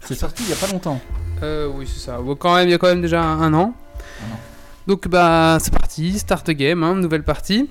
[0.00, 1.00] C'est sorti il y a pas longtemps.
[1.42, 2.18] Euh, oui, c'est ça.
[2.18, 3.74] Bon, quand même, il y a quand même déjà un, un an.
[4.20, 4.40] Un an.
[4.86, 6.18] Donc, bah, c'est parti.
[6.18, 7.68] Start game, hein, nouvelle partie.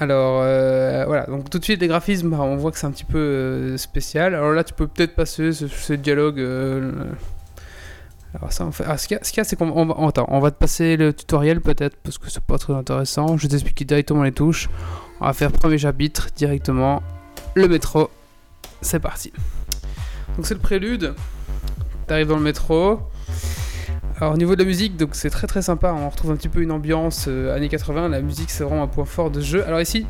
[0.00, 1.26] Alors, euh, voilà.
[1.26, 4.34] Donc, tout de suite, les graphismes, on voit que c'est un petit peu euh, spécial.
[4.34, 6.38] Alors là, tu peux peut-être passer ce, dialogue.
[6.38, 6.92] euh,
[8.34, 8.84] alors, ça, on fait.
[8.86, 11.12] Ah, ce qu'il y a, c'est qu'on on va, attends, on va te passer le
[11.12, 13.36] tutoriel peut-être parce que c'est pas très intéressant.
[13.36, 14.68] Je vais t'expliquer directement les touches.
[15.20, 17.02] On va faire premier chapitre directement.
[17.56, 18.10] Le métro.
[18.80, 19.32] C'est parti.
[20.36, 21.14] Donc, c'est le prélude.
[22.06, 23.00] T'arrives dans le métro.
[24.20, 25.94] Alors au niveau de la musique, donc c'est très très sympa.
[25.96, 28.08] On retrouve un petit peu une ambiance euh, années 80.
[28.08, 29.64] La musique c'est vraiment un point fort de ce jeu.
[29.66, 30.06] Alors ici,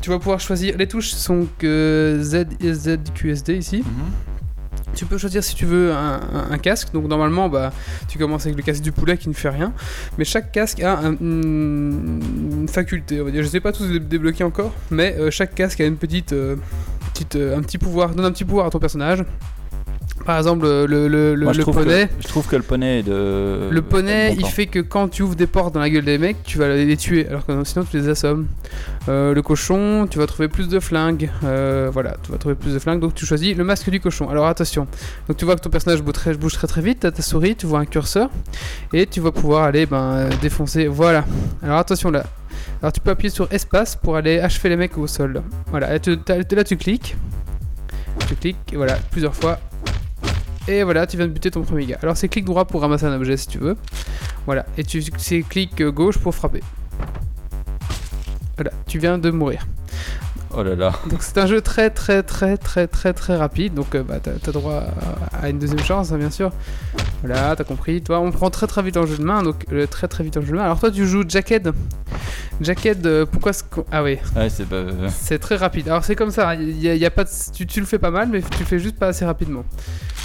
[0.00, 0.76] tu vas pouvoir choisir.
[0.76, 3.84] Les touches sont que Z, ZQSD ici.
[4.94, 6.92] Tu peux choisir si tu veux un, un- un casque.
[6.92, 7.72] Donc normalement, bah,
[8.08, 9.72] tu commences avec le casque du poulet qui ne fait rien.
[10.18, 13.20] Mais chaque casque a un- une, faculté.
[13.20, 13.42] On va dire.
[13.44, 16.56] Je sais pas tous les débloquer encore, mais euh, chaque casque a une petite, euh,
[17.14, 18.14] petite, un petit pouvoir.
[18.14, 19.24] Donne un petit pouvoir à ton personnage.
[20.24, 22.06] Par exemple, le, le, le, Moi, poney.
[22.06, 23.68] Que, je trouve que le poney est de.
[23.70, 24.48] Le poney, bon il temps.
[24.48, 26.96] fait que quand tu ouvres des portes dans la gueule des mecs, tu vas les
[26.96, 28.46] tuer, alors que sinon tu les assommes.
[29.08, 31.30] Euh, le cochon, tu vas trouver plus de flingues.
[31.44, 34.28] Euh, voilà, tu vas trouver plus de flingues, donc tu choisis le masque du cochon.
[34.28, 34.86] Alors attention,
[35.28, 37.56] donc tu vois que ton personnage bouge très, bouge très très vite, t'as ta souris,
[37.56, 38.30] tu vois un curseur,
[38.92, 40.86] et tu vas pouvoir aller ben, défoncer.
[40.86, 41.24] Voilà.
[41.62, 42.24] Alors attention là.
[42.80, 45.42] Alors tu peux appuyer sur espace pour aller achever les mecs au sol.
[45.70, 47.16] Voilà, là tu, là tu cliques.
[48.28, 49.58] Tu cliques, voilà, plusieurs fois.
[50.68, 51.98] Et voilà, tu viens de buter ton premier gars.
[52.02, 53.76] Alors c'est clic droit pour ramasser un objet si tu veux.
[54.46, 56.62] Voilà, et tu c'est clic gauche pour frapper.
[58.56, 59.66] Voilà, tu viens de mourir.
[60.54, 60.92] Oh là là.
[61.08, 63.74] Donc c'est un jeu très très très très très très rapide.
[63.74, 64.82] Donc euh, bah, t'as as droit
[65.32, 66.50] à, une deuxième chance, hein, bien sûr.
[67.22, 68.02] Voilà, t'as compris.
[68.02, 69.42] Toi, on prend très très vite en jeu de main.
[69.42, 70.64] Donc euh, très très vite en jeu de main.
[70.64, 71.72] Alors toi, tu joues Jacked.
[72.60, 74.84] Jacked, euh, pourquoi ce Ah oui, Ouais, c'est pas.
[75.08, 75.88] c'est très rapide.
[75.88, 77.98] Alors c'est comme ça, il y a, y a pas de- tu, tu le fais
[77.98, 79.64] pas mal, mais tu le fais juste pas assez rapidement.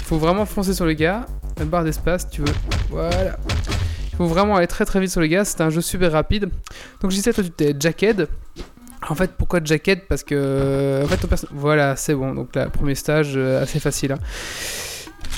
[0.00, 1.26] Il faut vraiment foncer sur le gars,
[1.58, 2.52] la barre d'espace, tu veux.
[2.90, 3.36] Voilà.
[4.12, 6.50] Il faut vraiment aller très très vite sur le gars, c'est un jeu super rapide.
[7.00, 8.28] Donc je disais, toi tu t'es Jacked.
[9.10, 11.02] En fait, pourquoi Jacked Parce que.
[11.04, 12.34] En fait, ton perso- Voilà, c'est bon.
[12.34, 14.12] Donc là, premier stage, euh, assez facile.
[14.12, 14.18] hein.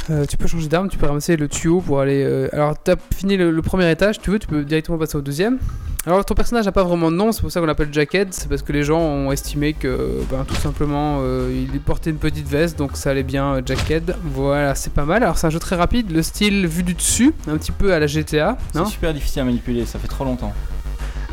[0.09, 2.25] Euh, tu peux changer d'arme, tu peux ramasser le tuyau pour aller.
[2.25, 5.21] euh, Alors, t'as fini le, le premier étage, tu veux, tu peux directement passer au
[5.21, 5.59] deuxième.
[6.07, 8.29] Alors, ton personnage n'a pas vraiment de nom, c'est pour ça qu'on l'appelle Jacked.
[8.33, 12.17] C'est parce que les gens ont estimé que, ben, tout simplement, euh, il portait une
[12.17, 14.17] petite veste, donc ça allait bien, Jacked.
[14.25, 15.23] Voilà, c'est pas mal.
[15.23, 18.01] Alors, c'est un jeu très rapide, le style vu du dessus, un petit peu à
[18.01, 20.55] la GTA, C'est super difficile à manipuler, ça fait trop longtemps.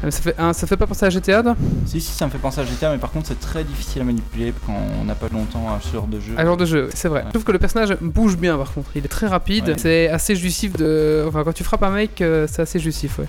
[0.04, 1.56] Euh, ça, fait, hein, ça fait pas penser à GTA, toi?
[1.88, 4.06] Si, si, ça me fait penser à GTA, mais par contre, c'est très difficile à
[4.06, 6.34] manipuler quand on n'a pas longtemps à ce genre de jeu.
[6.38, 7.22] Un genre de jeu, c'est vrai.
[7.22, 7.26] Ouais.
[7.28, 9.76] Je trouve que le personnage bouge bien par contre, il est très rapide, Ouais.
[9.78, 11.26] c'est assez jouissif de.
[11.28, 13.28] Enfin, quand tu frappes un mec, euh, c'est assez jouissif, ouais.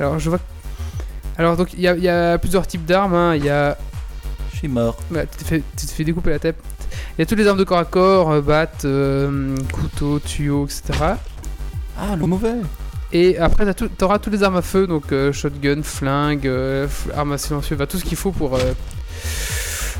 [0.00, 0.40] Alors, je vois.
[1.38, 3.36] Alors, donc, il y, a- il y a plusieurs types d'armes, hein.
[3.36, 3.78] il y a.
[4.52, 4.96] Je suis mort.
[5.12, 6.56] Ouais, tu, te fais, tu te fais découper la tête.
[7.16, 10.64] Il y a toutes les armes de corps à corps, euh, batte, euh, couteau, tuyau,
[10.66, 10.82] etc.
[11.98, 12.54] Ah, le mauvais
[13.12, 17.76] Et après, toutes les armes à feu, donc euh, shotgun, flingue, euh, arme à silencieux,
[17.76, 18.56] bah, tout ce qu'il faut pour.
[18.56, 18.60] euh,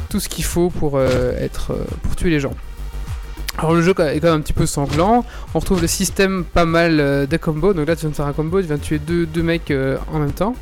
[0.08, 1.76] tout ce qu'il faut pour euh, être.
[2.02, 2.54] pour tuer les gens.
[3.58, 5.24] Alors le jeu est quand même un petit peu sanglant.
[5.54, 7.74] On retrouve le système pas mal des combos.
[7.74, 9.70] Donc là, tu viens de faire un combo, tu viens de tuer deux, deux mecs
[10.10, 10.54] en même temps.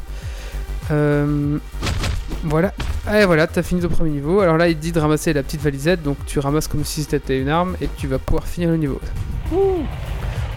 [2.45, 2.73] Voilà.
[3.15, 4.41] Et voilà, t'as fini ton premier niveau.
[4.41, 6.03] Alors là, il dit de ramasser la petite valisette.
[6.03, 9.01] Donc tu ramasses comme si c'était une arme et tu vas pouvoir finir le niveau.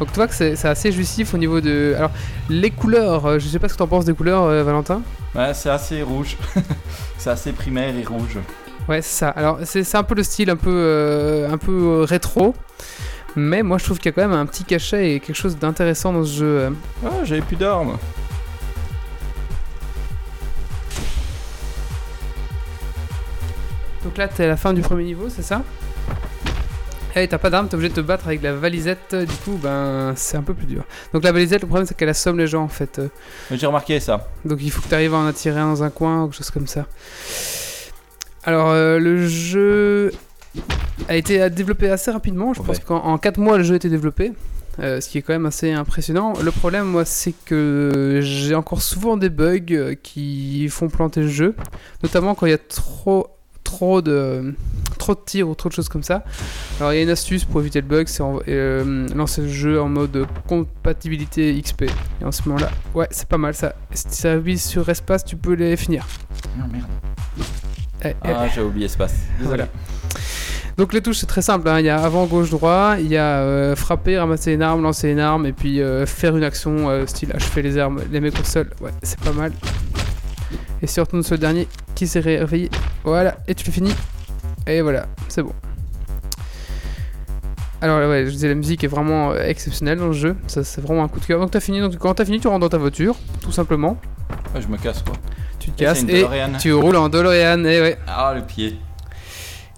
[0.04, 1.94] Donc tu vois que c'est assez jouissif au niveau de.
[1.96, 2.12] Alors,
[2.50, 5.02] les couleurs, euh, je sais pas ce que t'en penses des couleurs, euh, Valentin
[5.34, 6.36] Ouais, c'est assez rouge.
[7.18, 8.38] c'est assez primaire et rouge.
[8.90, 9.30] Ouais, c'est ça.
[9.30, 12.54] Alors, c'est un peu le style un peu, euh, un peu rétro.
[13.38, 15.58] Mais moi, je trouve qu'il y a quand même un petit cachet et quelque chose
[15.58, 16.76] d'intéressant dans ce jeu.
[17.06, 17.98] Ah, j'avais plus d'armes.
[24.04, 25.62] Donc là, t'es à la fin du premier niveau, c'est ça?
[27.16, 29.14] Et t'as pas d'arme, t'es obligé de te battre avec la valisette.
[29.16, 30.84] Du coup, ben, c'est un peu plus dur.
[31.14, 33.00] Donc la valisette, le problème, c'est qu'elle assomme les gens en fait.
[33.52, 34.28] J'ai remarqué ça.
[34.46, 36.38] Donc il faut que tu arrives à en attirer un dans un coin ou quelque
[36.38, 36.88] chose comme ça.
[38.44, 40.12] Alors euh, le jeu
[41.08, 42.54] a été développé assez rapidement.
[42.54, 44.34] Je pense qu'en 4 mois le jeu a été développé.
[44.80, 46.34] euh, ce qui est quand même assez impressionnant.
[46.44, 51.28] Le problème, moi, c'est que j'ai encore souvent des bugs euh, qui font planter le
[51.28, 51.56] jeu,
[52.02, 53.28] notamment quand il y a trop,
[53.64, 54.54] trop de,
[54.98, 56.24] trop de tirs ou trop de choses comme ça.
[56.80, 59.82] Alors, il y a une astuce pour éviter le bug, c'est euh, lancer le jeu
[59.82, 61.84] en mode compatibilité XP.
[62.22, 63.76] Et en ce moment-là, ouais, c'est pas mal ça.
[63.92, 66.06] Si tu appuies sur espace, tu peux les finir.
[66.58, 66.86] Non, merde.
[68.06, 69.14] Eh, eh, Ah, j'ai oublié espace.
[69.40, 69.64] Désolé.
[69.64, 69.68] Voilà.
[70.78, 71.80] Donc les touches c'est très simple, hein.
[71.80, 75.10] il y a avant, gauche, droit, il y a euh, frapper, ramasser une arme, lancer
[75.10, 78.40] une arme et puis euh, faire une action euh, style achever les armes, les mecs
[78.40, 79.52] au sol, ouais c'est pas mal.
[80.82, 82.72] Et si on retourne sur le dernier qui s'est réveillé,
[83.04, 83.96] voilà, et tu le finis,
[84.68, 85.54] et voilà, c'est bon.
[87.82, 90.80] Alors ouais, je disais la musique est vraiment euh, exceptionnelle dans le jeu, ça c'est
[90.80, 91.40] vraiment un coup de cœur.
[91.40, 94.00] Donc t'as fini, donc quand t'as fini tu rentres dans ta voiture, tout simplement,
[94.56, 95.16] Ouais, je me casse quoi.
[95.60, 96.26] tu te Et casses et
[96.60, 97.98] tu roules en DeLorean, et ouais.
[98.08, 98.78] Ah, le pied.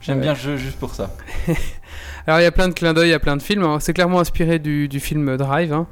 [0.02, 0.24] J'aime Ouais.
[0.24, 1.10] bien le jeu juste pour ça.
[2.28, 3.64] Alors il y a plein de clins d'œil, il y a plein de films.
[3.64, 5.74] Alors, C'est clairement inspiré du, du film Drive.
[5.74, 5.88] hein.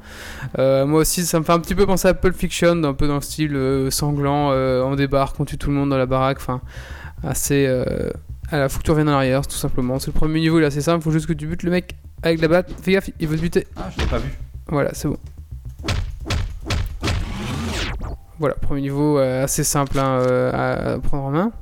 [0.58, 3.06] Euh, moi aussi, ça me fait un petit peu penser à Pulp Fiction, un peu
[3.08, 4.50] dans le style euh, sanglant.
[4.52, 6.38] euh, on débarque, on tue tout le monde dans la baraque.
[6.40, 6.60] Enfin,
[7.26, 7.66] assez.
[7.66, 8.10] Euh,
[8.50, 9.98] à faut que tu reviennes en arrière, tout simplement.
[9.98, 11.02] C'est le premier niveau, il est assez simple.
[11.02, 12.70] Faut juste que tu butes le mec avec la batte.
[12.82, 13.66] Fais gaffe, il veut te buter.
[13.76, 14.28] Ah, je l'ai pas vu.
[14.68, 15.16] Voilà, c'est bon.
[18.38, 21.52] Voilà, premier niveau euh, assez simple hein, euh, à prendre en main.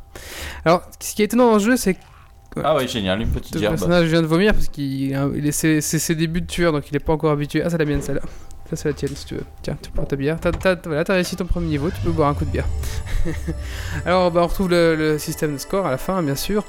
[0.65, 2.61] Alors, ce qui est étonnant dans le jeu, c'est que.
[2.65, 5.81] Ah ouais, génial, une petite le personnage vient de vomir parce qu'il il est- c'est
[5.81, 7.63] c'est ses débuts de tueur donc il est pas encore habitué.
[7.65, 8.23] Ah, c'est la mienne celle-là.
[8.73, 9.45] Ça, c'est la tienne si tu veux.
[9.61, 10.39] Tiens, tu prends ta bière.
[10.41, 10.51] T'as
[10.87, 12.65] voilà, t'as réussi ton premier niveau, tu peux boire un coup de bière.
[14.07, 16.65] Alors, bah, on retrouve le, le système de score à la fin, bien sûr.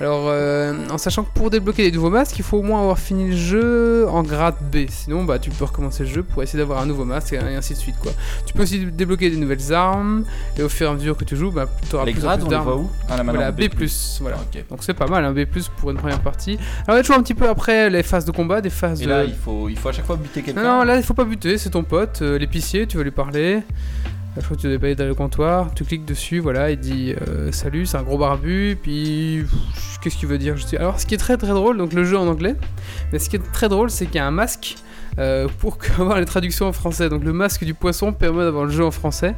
[0.00, 2.98] Alors, euh, en sachant que pour débloquer les nouveaux masques, il faut au moins avoir
[2.98, 4.88] fini le jeu en grade B.
[4.88, 7.74] Sinon, bah, tu peux recommencer le jeu pour essayer d'avoir un nouveau masque et ainsi
[7.74, 7.94] de suite.
[8.00, 8.10] quoi.
[8.44, 10.24] Tu peux aussi débloquer des nouvelles armes
[10.58, 12.40] et au fur et à mesure que tu joues, bah, tu auras Les plus grades,
[12.40, 12.90] plus on les voit où?
[13.08, 13.22] Ah, là.
[13.22, 13.68] Voilà, B+,
[14.20, 14.36] voilà.
[14.40, 14.58] Ah.
[14.68, 16.58] Donc c'est pas mal, un B+, pour une première partie.
[16.88, 19.10] Alors a toujours un petit peu après les phases de combat, des phases Et de...
[19.10, 20.62] là, il faut, il faut à chaque fois buter quelqu'un.
[20.62, 23.10] Non, non, là il faut pas buter, c'est ton pote, euh, l'épicier, tu vas lui
[23.12, 23.62] parler.
[24.36, 27.14] La fois que tu dois aller dans le comptoir, tu cliques dessus, voilà, il dit
[27.28, 29.44] euh, salut, c'est un gros barbu, puis
[30.02, 30.56] qu'est-ce qu'il veut dire?
[30.56, 32.56] Je Alors ce qui est très très drôle, donc le jeu en anglais,
[33.12, 34.76] mais ce qui est très drôle c'est qu'il y a un masque
[35.18, 37.08] euh, pour avoir les traductions en français.
[37.08, 39.34] Donc le masque du poisson permet d'avoir le jeu en français.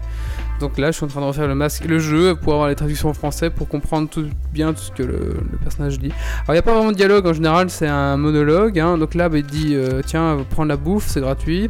[0.60, 2.74] Donc là je suis en train de refaire le masque, le jeu pour avoir les
[2.74, 6.12] traductions en français pour comprendre tout bien tout ce que le, personnage dit.
[6.44, 8.78] Alors il n'y a pas vraiment de dialogue en général, c'est un monologue.
[8.78, 8.96] hein.
[8.96, 11.68] Donc là bah, il dit euh, tiens prendre la bouffe, c'est gratuit.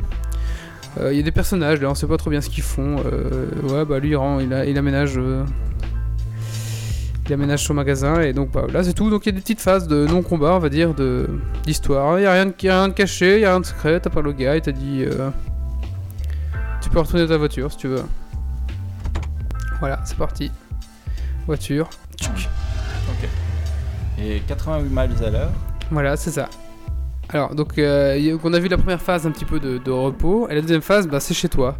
[1.01, 2.97] Euh, Il y a des personnages là, on sait pas trop bien ce qu'ils font.
[3.05, 5.15] Euh, ouais, bah lui il, rend, il, a- il aménage.
[5.19, 5.45] euh,
[7.29, 9.11] il aménage son magasin et donc bah, là c'est tout.
[9.11, 11.29] Donc il y a des petites phases de non-combat, on va dire, de
[11.65, 12.19] d'histoire.
[12.21, 13.67] Il y a rien de, y a rien de caché, il y a rien de
[13.67, 13.99] secret.
[14.01, 15.05] T'as pas le gars, il t'a dit.
[15.05, 15.31] euh,
[16.81, 18.03] tu peux retourner dans ta voiture si tu veux.
[19.81, 20.51] Voilà, c'est parti.
[21.47, 21.91] Voiture.
[22.17, 22.49] Tchouc.
[24.19, 25.51] Et 88 miles à l'heure.
[25.91, 26.49] Voilà, c'est ça.
[27.33, 29.91] Alors, donc, euh, a- on a vu la première phase un petit peu de, de
[29.91, 31.77] repos, et la deuxième phase, bah, c'est chez toi.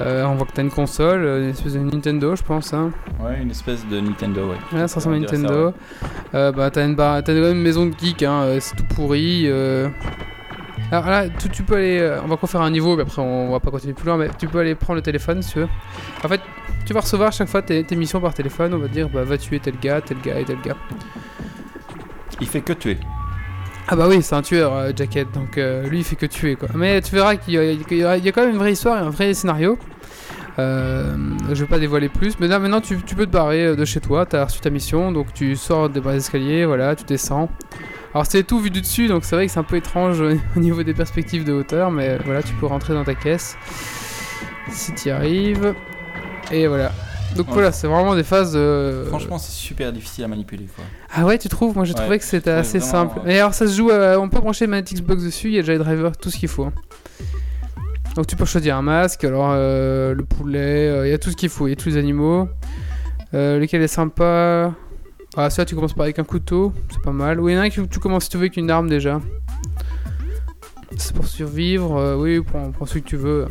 [0.00, 2.72] Euh, on voit que t'as une console, une espèce de Nintendo, je pense.
[2.72, 2.92] Hein.
[3.20, 4.56] Ouais, une espèce de Nintendo, ouais.
[4.70, 5.66] Voilà, ça ressemble à ça, Nintendo.
[5.66, 5.72] ouais.
[6.34, 9.48] Euh, bah, t'as une, bar- t'as une maison de geek, hein, c'est tout pourri.
[10.92, 12.18] Alors là, tu, tu peux aller.
[12.24, 14.16] on va encore faire un niveau, mais après on va pas continuer plus loin.
[14.16, 15.68] Mais tu peux aller prendre le téléphone si tu veux.
[16.24, 16.40] En fait,
[16.86, 18.72] tu vas recevoir à chaque fois tes, tes missions par téléphone.
[18.72, 20.76] On va te dire, bah, va tuer tel gars, tel gars et tel gars.
[22.40, 22.96] Il fait que tuer.
[23.90, 26.56] Ah bah oui, c'est un tueur, euh, Jacket, donc euh, lui il fait que tuer
[26.56, 26.68] quoi.
[26.74, 29.78] Mais tu verras qu'il y, a- quand même une vraie histoire et un vrai scénario.
[30.58, 31.16] Euh,
[31.48, 34.00] je vais pas dévoiler plus, mais là maintenant tu, peux te barrer euh, de chez
[34.00, 37.48] toi, t'as reçu ta mission, donc tu sors des bas escaliers, voilà, tu descends.
[38.12, 40.20] Alors c'est tout vu du dessus, donc c'est vrai que c'est un peu étrange
[40.56, 43.56] au niveau des perspectives de hauteur, mais voilà, tu peux rentrer dans ta caisse
[44.70, 45.74] si tu y arrives.
[46.52, 46.92] Et voilà.
[47.38, 47.52] Donc Ouais.
[47.54, 48.52] voilà, c'est vraiment des phases.
[48.56, 50.84] euh, Franchement, c'est super difficile à manipuler, quoi.
[51.14, 51.74] ah ouais, tu trouves?
[51.76, 53.20] Moi j'ai Ouais, trouvé que c'était assez vraiment, simple.
[53.24, 55.62] Mais alors ça se joue, euh, on peut brancher Manette Xbox dessus, il y a
[55.62, 56.64] déjà les drivers, tout ce qu'il faut.
[56.64, 56.72] hein.
[58.16, 61.30] Donc tu peux choisir un masque, alors euh, le poulet, euh, il y a tout
[61.30, 62.48] ce qu'il faut, il y a tous les animaux.
[63.32, 64.74] Lequel est sympa?
[65.36, 67.38] Ah ça tu commences par avec un couteau, c'est pas mal.
[67.40, 68.88] Ou il y en a un que tu commences si tu veux avec une arme
[68.88, 69.20] déjà.
[70.96, 73.46] C'est pour survivre, oui, prends, prends celui que tu veux.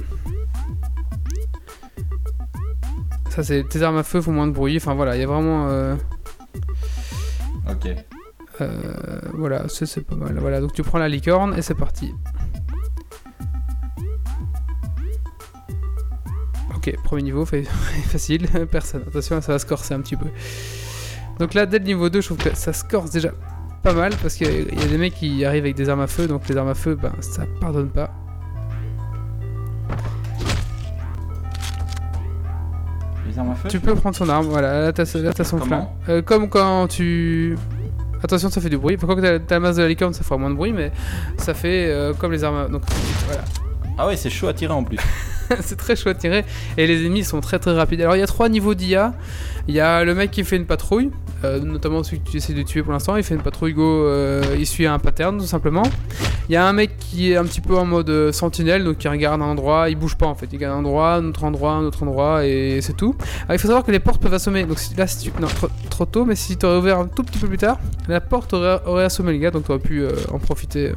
[3.38, 4.78] Ça, c'est tes armes à feu font moins de bruit.
[4.78, 5.68] Enfin voilà, il y a vraiment.
[5.70, 5.96] euh,
[7.70, 7.88] Ok.
[8.62, 10.36] euh, voilà, c'est pas mal.
[10.40, 12.16] Voilà, donc tu prends la licorne et c'est parti.
[16.76, 17.58] Ok, premier niveau, fa-
[18.08, 19.04] facile, personne.
[19.08, 20.26] Attention, ça va se corser un petit peu.
[21.40, 23.30] Donc là, dès le niveau 2, je trouve que ça se corse déjà
[23.84, 25.90] pas mal parce qu'il y a- il y a des mecs qui arrivent avec des
[25.90, 28.12] armes à feu, donc les armes à feu, ben ça pardonne pas.
[33.38, 35.84] Les armes à feu Tu peux prendre son arme, voilà, là t'as son flingue.
[36.10, 37.56] Euh, comme quand tu.
[38.24, 38.98] Attention, ça fait du bruit.
[38.98, 40.92] Quoi que t'as- la masse de la licorne, ça fera moins de bruit, mais
[41.38, 42.58] ça fait euh, comme les armes.
[42.58, 42.82] à- Donc
[43.28, 43.44] voilà,
[44.00, 44.98] Ah ouais, c'est chaud à tirer en plus.
[45.62, 46.46] c'est très chouette à tirer.
[46.78, 48.02] Et les ennemis sont très très rapides.
[48.02, 49.14] Alors il y a trois niveaux d'IA.
[49.68, 51.12] Il y a le mec qui fait une patrouille,
[51.44, 53.16] euh, notamment celui que tu essaies de tuer pour l'instant.
[53.16, 55.84] Il fait une patrouille go, euh, il suit un pattern tout simplement.
[56.50, 59.04] Il y a un mec qui est un petit peu en mode euh, sentinelle, donc
[59.04, 60.48] il regarde un endroit, il bouge pas en fait.
[60.52, 63.16] Il regarde un endroit, un autre endroit, un autre endroit, et c'est tout.
[63.44, 64.64] Alors il faut savoir que les portes peuvent assommer.
[64.66, 65.42] Donc là, si tu...
[65.42, 67.80] non, trop, trop tôt, mais si tu aurais ouvert un tout petit peu plus tard,
[68.08, 70.94] la porte aurait, aurait assommé le gars, donc tu aurais pu en profiter.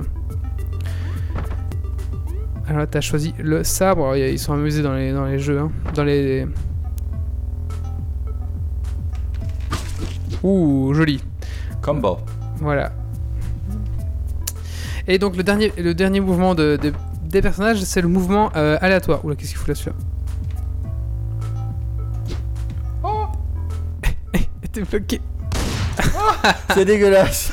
[2.67, 4.17] Alors là, t'as choisi le sabre.
[4.17, 5.73] Ils sont amusés dans les, dans les jeux, hein.
[5.97, 6.47] dans les.
[10.43, 11.23] Ouh, joli.
[11.83, 12.19] Combo.
[12.59, 12.93] Voilà.
[15.09, 16.93] Et donc le dernier, le dernier mouvement de, de-
[17.25, 19.25] des personnages, c'est le mouvement euh, aléatoire.
[19.25, 19.97] Oula, qu'est-ce qu'il fout là celui-là
[23.03, 23.25] Oh
[24.73, 25.21] T'es bloqué.
[26.75, 27.53] C'est dégueulasse.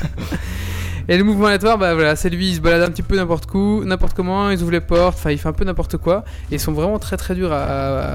[1.08, 3.52] Et le mouvement aléatoire, bah voilà, c'est lui, il se balade un petit peu n'importe
[3.54, 6.22] où, n'importe comment, il ouvre les portes, enfin il fait un peu n'importe quoi.
[6.50, 8.14] Et ils sont vraiment très très durs à, à,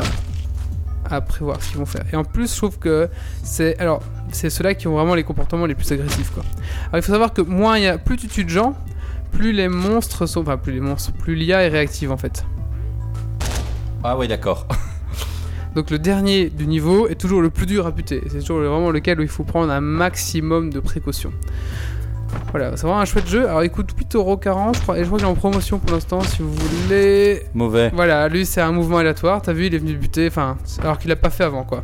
[1.15, 2.03] à prévoir ce qu'ils vont faire.
[2.11, 3.09] Et en plus, je trouve que
[3.43, 3.77] c'est.
[3.79, 6.43] Alors, c'est ceux-là qui ont vraiment les comportements les plus agressifs, quoi.
[6.87, 7.97] Alors il faut savoir que moins il y a.
[7.97, 8.75] Plus tu tues de gens,
[9.31, 10.41] plus les monstres sont.
[10.41, 12.45] Enfin, plus les monstres, plus l'IA est réactive en fait.
[14.03, 14.67] Ah ouais, d'accord.
[15.75, 18.21] Donc le dernier du niveau est toujours le plus dur à buter.
[18.29, 21.33] C'est toujours vraiment lequel où il faut prendre un maximum de précautions.
[22.51, 23.47] Voilà, c'est vraiment un chouette jeu.
[23.47, 26.21] Alors il coûte 8,40€ je crois, et je crois qu'il est en promotion pour l'instant
[26.21, 27.43] si vous voulez.
[27.53, 27.91] Mauvais.
[27.93, 31.09] Voilà, lui c'est un mouvement aléatoire, t'as vu, il est venu buter, enfin, alors qu'il
[31.09, 31.83] l'a pas fait avant quoi.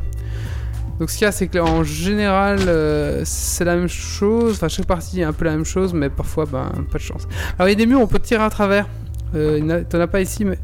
[1.00, 4.68] Donc ce qu'il y a, c'est que en général, euh, c'est la même chose, enfin
[4.68, 7.28] chaque partie est un peu la même chose, mais parfois, ben, pas de chance.
[7.58, 8.86] Alors il y a des murs, on peut tirer à travers.
[9.34, 10.60] Euh, T'en as pas ici, mais...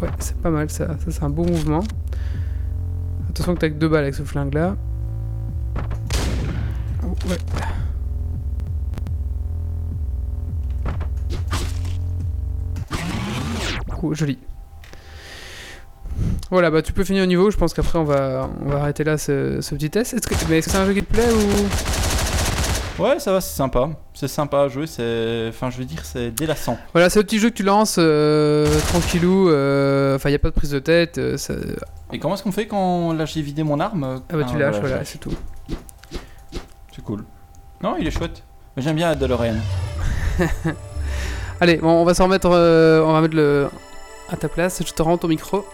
[0.00, 1.84] Ouais, c'est pas mal ça, ça c'est un bon mouvement.
[3.28, 4.76] Attention que t'as que deux balles avec ce flingue là.
[7.28, 7.38] Ouais.
[13.88, 14.38] Cool, joli.
[16.50, 17.50] Voilà, bah tu peux finir au niveau.
[17.50, 20.14] Je pense qu'après on va, on va arrêter là ce, ce petit test.
[20.14, 23.02] Est-ce que mais est-ce que c'est un jeu qui te plaît ou?
[23.02, 23.88] Ouais, ça va, c'est sympa.
[24.12, 25.46] C'est sympa à jouer, c'est.
[25.48, 26.76] Enfin, je veux dire, c'est délassant.
[26.92, 29.48] voilà, c'est le petit jeu que tu lances euh, tranquillou.
[29.48, 31.16] euh, Enfin, il y a pas de prise de tête.
[31.18, 31.54] euh, ça-
[32.12, 34.20] Et comment est-ce qu'on fait quand là j'ai vidé mon arme?
[34.30, 35.32] Ah bah tu lâches, voilà, je c'est tout.
[37.02, 37.24] C'est cool.
[37.82, 38.44] Non, il est chouette.
[38.76, 39.56] J'aime bien la DeLorean.
[41.60, 42.48] Allez, bon, on va s'en remettre.
[42.52, 43.68] euh, on va mettre le
[44.28, 44.82] à ta place.
[44.86, 45.64] Je te rends ton micro.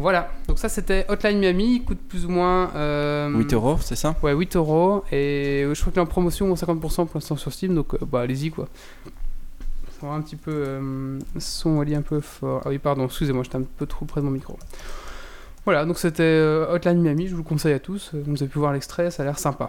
[0.00, 2.70] Voilà, donc ça c'était Hotline Miami, il coûte plus ou moins.
[2.76, 4.14] euh, 8 euros, c'est ça?
[4.22, 5.02] Ouais, 8 euros.
[5.10, 7.98] Et euh, je crois qu'il est en promotion 50% pour l'instant sur Steam, donc euh,
[8.06, 8.68] bah allez-y quoi.
[10.02, 10.52] Va un petit peu.
[10.54, 12.62] Euh, son Wally un peu fort.
[12.64, 14.56] Ah oui, pardon, excusez-moi, j'étais un peu trop près de mon micro.
[15.64, 18.12] Voilà, donc c'était euh, Hotline Miami, je vous le conseille à tous.
[18.14, 19.68] Vous avez pu voir l'extrait, ça a l'air sympa.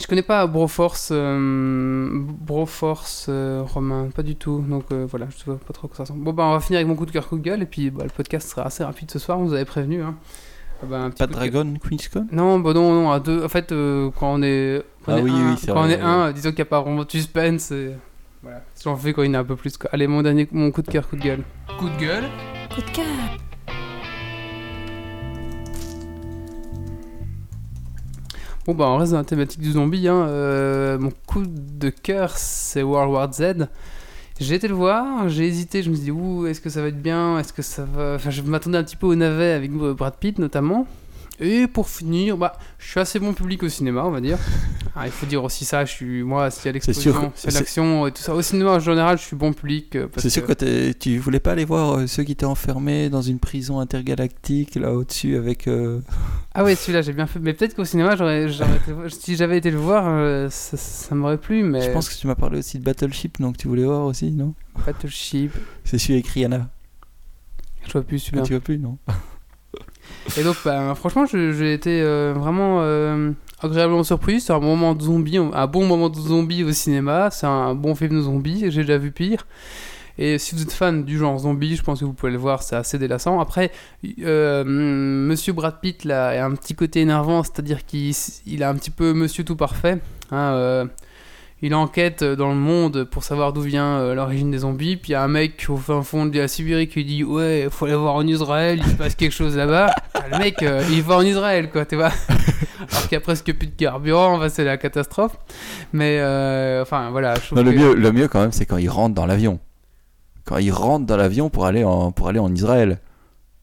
[0.00, 4.64] Je connais pas Broforce, euh, Broforce euh, Romain, pas du tout.
[4.66, 6.24] Donc voilà, je sais pas trop quoi ça ressemble.
[6.24, 8.04] Bon bah on va finir avec mon coup de cœur, de gueule, et puis bah,
[8.04, 10.02] le podcast sera assez rapide ce soir, on vous avait prévenu.
[10.02, 10.16] Hein.
[10.82, 11.32] Ah bah, Pas de.
[11.32, 13.44] Dragon QuizCon Non, bah non, non, à deux.
[13.44, 14.82] En fait, euh, quand on est.
[15.04, 16.62] Quand Ah on est oui, un, oui, c'est Quand on est un, disons qu'il n'y
[16.62, 17.70] a pas vraiment de suspense.
[17.70, 17.94] Et...
[18.42, 18.62] Voilà.
[18.82, 19.76] J'en fais quand il y en a un peu plus.
[19.76, 19.90] Quoi.
[19.92, 21.42] Allez, mon dernier, mon coup de cœur, coup de gueule.
[21.78, 22.24] Coup de gueule.
[22.74, 23.04] Coup de cœur.
[28.66, 30.08] Bon, bah, on reste dans la thématique du zombie.
[30.08, 30.26] Hein.
[30.28, 33.68] Euh, mon coup de cœur, c'est World War Z.
[34.38, 36.88] J'ai été le voir, j'ai hésité, je me suis dit, ouh, est-ce que ça va
[36.88, 37.38] être bien?
[37.38, 38.14] Est-ce que ça va.
[38.14, 40.86] Enfin, je m'attendais un petit peu au navet avec Brad Pitt notamment.
[41.40, 44.38] Et pour finir, bah, je suis assez bon public au cinéma, on va dire.
[44.96, 46.72] Ah, il faut dire aussi ça, je suis, moi, y a C'est
[47.52, 48.34] l'action et tout ça.
[48.34, 49.94] Au cinéma, en général, je suis bon public.
[49.94, 53.08] euh, C'est sûr que- que tu voulais pas aller voir euh, ceux qui étaient enfermés
[53.08, 55.68] dans une prison intergalactique là au-dessus avec.
[55.68, 56.00] euh,
[56.54, 57.38] Ah ouais, celui-là, j'ai bien fait.
[57.38, 58.48] Mais peut-être qu'au cinéma, j'aurais,
[59.08, 61.82] si j'avais été le voir, euh, ça, ça m'aurait plu, mais.
[61.82, 64.54] Je pense que tu m'as parlé aussi de Battleship, donc tu voulais voir aussi, non?
[64.84, 65.52] Battleship,
[65.84, 66.68] C'est celui avec Rihanna.
[67.86, 68.42] je vois plus celui-là.
[68.44, 68.98] Ah, tu vois plus, non?
[70.38, 74.40] Et donc, ben, franchement, j'ai été euh, vraiment euh, agréablement surpris.
[74.40, 77.30] C'est un moment zombie, un bon moment de zombie au cinéma.
[77.30, 78.70] C'est un bon film de zombie.
[78.70, 79.46] J'ai déjà vu pire.
[80.18, 82.62] Et si vous êtes fan du genre zombie, je pense que vous pouvez le voir,
[82.62, 83.40] c'est assez délassant.
[83.40, 83.70] Après,
[84.22, 88.14] euh, Monsieur Brad Pitt a un petit côté énervant, c'est-à-dire qu'il
[88.46, 89.98] il a un petit peu Monsieur tout parfait.
[90.30, 90.84] hein, euh,
[91.62, 94.96] il enquête dans le monde pour savoir d'où vient euh, l'origine des zombies.
[94.96, 97.68] Puis il y a un mec au fin fond de la Sibérie qui dit Ouais,
[97.70, 99.94] faut aller voir en Israël, il se passe quelque chose là-bas.
[100.14, 102.10] Ah, le mec, euh, il va en Israël, quoi, tu vois.
[102.90, 105.36] Alors qu'il y a presque plus de carburant, enfin, c'est la catastrophe.
[105.92, 107.34] Mais euh, enfin, voilà.
[107.34, 109.60] Je Non, le, que- mieux, le mieux quand même, c'est quand il rentre dans l'avion.
[110.46, 112.98] Quand il rentre dans l'avion pour aller en, pour aller en Israël.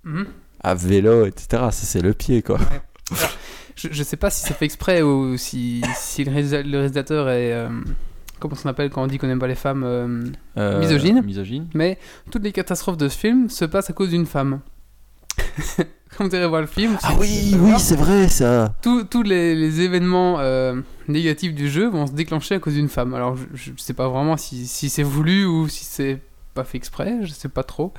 [0.03, 0.27] Mhm.
[0.63, 1.63] À vélo, etc.
[1.71, 2.59] C'est le pied, quoi.
[3.77, 7.29] Je, je sais pas si c'est fait exprès ou si, si le, réalisa- le réalisateur
[7.29, 7.53] est.
[7.53, 7.69] euh,
[8.39, 10.25] comment on appelle quand on dit qu'on n'aime pas les femmes euh,
[10.57, 11.21] Euh, Misogyne.
[11.23, 11.67] Misogyne.
[11.75, 11.97] Mais
[12.31, 14.59] toutes les catastrophes de ce film se passent à cause d'une femme.
[16.17, 18.73] Quand vous irez voir le film, Ah oui, oui, c'est vrai, ça.
[18.81, 22.89] tous tous les, les événements euh, négatifs du jeu vont se déclencher à cause d'une
[22.89, 23.13] femme.
[23.13, 26.19] Alors je, je sais pas vraiment si, si c'est voulu ou si c'est
[26.55, 27.93] pas fait exprès, je sais pas trop.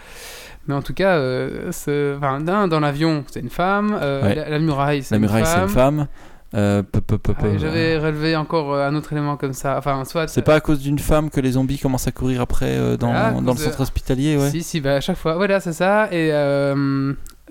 [0.69, 3.99] Mais en tout cas, euh, ce- enfin, dans l'avion, c'est une femme.
[4.01, 4.35] euh, Ouais.
[4.35, 5.62] la, la muraille, c'est La une muraille, c'est femme.
[5.64, 6.07] une femme.
[6.55, 9.77] Euh, Ah, J'avais relevé encore euh, un autre élément comme ça.
[9.77, 10.29] Enfin, soit.
[10.29, 13.12] C'est pas à cause d'une femme que les zombies commencent à courir après euh, dans,
[13.12, 14.49] à dans le centre hospitalier, ouais.
[14.51, 15.35] Si, si, bah, à chaque fois.
[15.35, 16.09] Voilà, c'est ça.
[16.11, 16.31] Et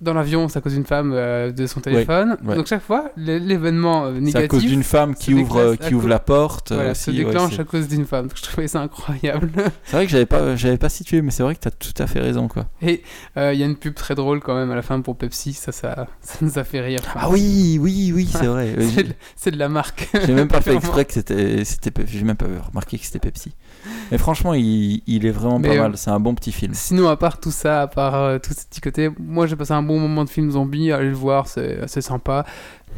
[0.01, 2.37] dans l'avion, c'est à cause d'une femme euh, de son téléphone.
[2.43, 2.55] ouais.
[2.55, 5.75] Donc chaque fois, l'é- l'événement euh, C'est à cause négatif d'une femme qui ouvre, euh,
[5.75, 6.71] qui ouvre la porte.
[6.71, 8.27] euh, voilà, aussi, se déclenche à cause d'une femme.
[8.27, 9.49] Donc je trouvais ça incroyable.
[9.85, 12.07] c'est vrai que j'avais pas, j'avais pas situé, mais c'est vrai que t'as tout à
[12.07, 12.65] fait raison, quoi.
[12.81, 13.03] Et
[13.37, 15.53] euh, il y a une pub très drôle quand même à la fin pour Pepsi.
[15.53, 16.99] Ça, ça, ça nous a fait rire.
[17.03, 18.67] Enfin, Ah oui, oui, oui, c'est vrai.
[18.77, 19.03] Euh,
[19.35, 20.09] c'est de, la marque.
[20.25, 23.53] J'ai même pas fait exprès que c'était, c'était, j'ai même pas remarqué que c'était Pepsi.
[24.11, 25.97] Mais franchement, il, il est vraiment Mais, pas euh, mal.
[25.97, 26.73] C'est un bon petit film.
[26.73, 29.73] Sinon, à part tout ça, à part euh, tout ce petit côté, moi j'ai passé
[29.73, 30.91] un bon moment de film zombie.
[30.91, 32.45] Allez le voir, c'est assez sympa.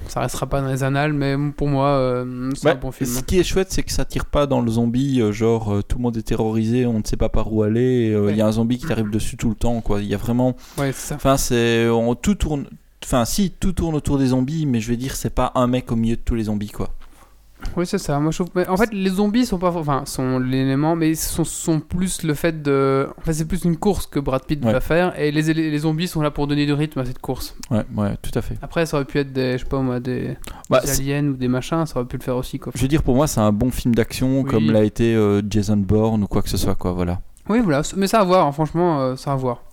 [0.08, 3.10] Ça restera pas dans les annales, mais pour moi, euh, c'est Ouais, un bon film.
[3.10, 5.82] Ce qui est chouette, c'est que ça tire pas dans le zombie, euh, genre euh,
[5.84, 8.36] tout le monde est terrorisé, on ne sait pas par où aller, euh, il Ouais.
[8.38, 10.02] y a un zombie qui t'arrive dessus tout le temps, quoi.
[10.02, 11.16] Il y a vraiment, Ouais, c'est ça.
[11.16, 12.66] enfin c'est, on tout tourne,
[13.04, 15.92] enfin si tout tourne autour des zombies, mais je vais dire c'est pas un mec
[15.92, 16.90] au milieu de tous les zombies, quoi.
[17.76, 18.20] Oui, c'est ça.
[18.20, 18.64] Moi, je trouve...
[18.68, 22.62] En fait, les zombies sont pas, enfin, sont l'élément, mais sont, sont plus le fait
[22.62, 23.08] de.
[23.18, 24.72] Enfin, c'est plus une course que Brad Pitt Ouais.
[24.74, 27.56] va faire, et les, les zombies sont là pour donner du rythme à cette course.
[27.70, 28.56] Ouais, ouais, tout à fait.
[28.62, 30.36] Après, ça aurait pu être des, je sais pas moi, des,
[30.70, 32.72] Bah, des aliens ou des machins, ça aurait pu le faire aussi, quoi.
[32.76, 34.50] je veux dire pour moi c'est un bon film d'action Oui.
[34.50, 36.94] comme l'a été euh, Jason Bourne ou quoi que ce soit, quoi.
[36.94, 37.20] Voilà.
[37.50, 37.82] Oui, voilà.
[37.98, 39.64] Mais ça à voir, hein, franchement, euh, ça à voir.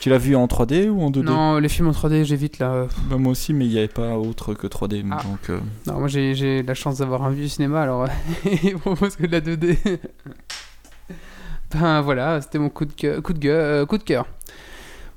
[0.00, 2.86] Tu l'as vu en 3D ou en 2D Non, les films en 3D, j'évite là.
[3.08, 5.04] Bah, moi aussi, mais il n'y avait pas autre que 3D.
[5.10, 5.22] Ah.
[5.22, 8.06] Donc, euh, Non, moi j'ai la chance d'avoir un vieux cinéma, alors
[8.62, 9.78] il propose que de la 2D.
[11.72, 13.22] ben voilà, c'était mon coup de cœur.
[13.22, 14.26] Coup de, gueule, euh, coup de cœur.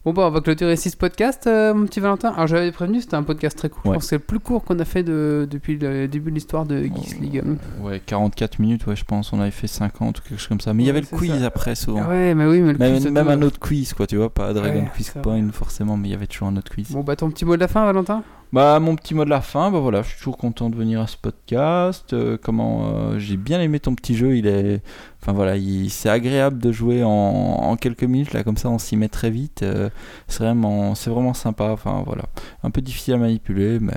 [0.06, 2.30] Bon, bah, on va clôturer ici ce podcast, euh, mon petit Valentin.
[2.30, 3.82] Alors, j'avais prévenu, c'était un podcast très court.
[3.86, 3.90] Ouais.
[3.92, 6.36] Je pense que c'est le plus court qu'on a fait de, depuis le début de
[6.36, 7.44] l'histoire de Geeks League.
[7.82, 9.34] ouais, 44 minutes, ouais, je pense.
[9.34, 10.74] On avait fait 50 ou quelque chose comme ça.
[10.74, 11.46] Mais il y Ouais, avait le quiz ça.
[11.46, 12.08] après, souvent.
[12.08, 14.54] Ouais, mais oui, mais le Même, quiz, même un autre quiz, quoi, tu vois, pas
[14.54, 16.90] Dragon Ouais, Quiz Point forcément, mais il y avait toujours un autre quiz.
[16.92, 18.24] Bon, bah, ton petit mot de la fin, Valentin?
[18.52, 21.00] Bah, mon petit mot de la fin, bah voilà, je suis toujours content de venir
[21.02, 22.14] à ce podcast.
[22.14, 24.82] Euh, comment, euh, j'ai bien aimé ton petit jeu, il est,
[25.22, 28.80] enfin voilà, il- c'est agréable de jouer en, en quelques minutes, là, comme ça, on
[28.80, 29.62] s'y met très vite.
[29.62, 29.92] Euh,
[30.28, 32.24] c'est vraiment, c'est vraiment sympa, enfin voilà,
[32.64, 33.94] un peu difficile à manipuler, mais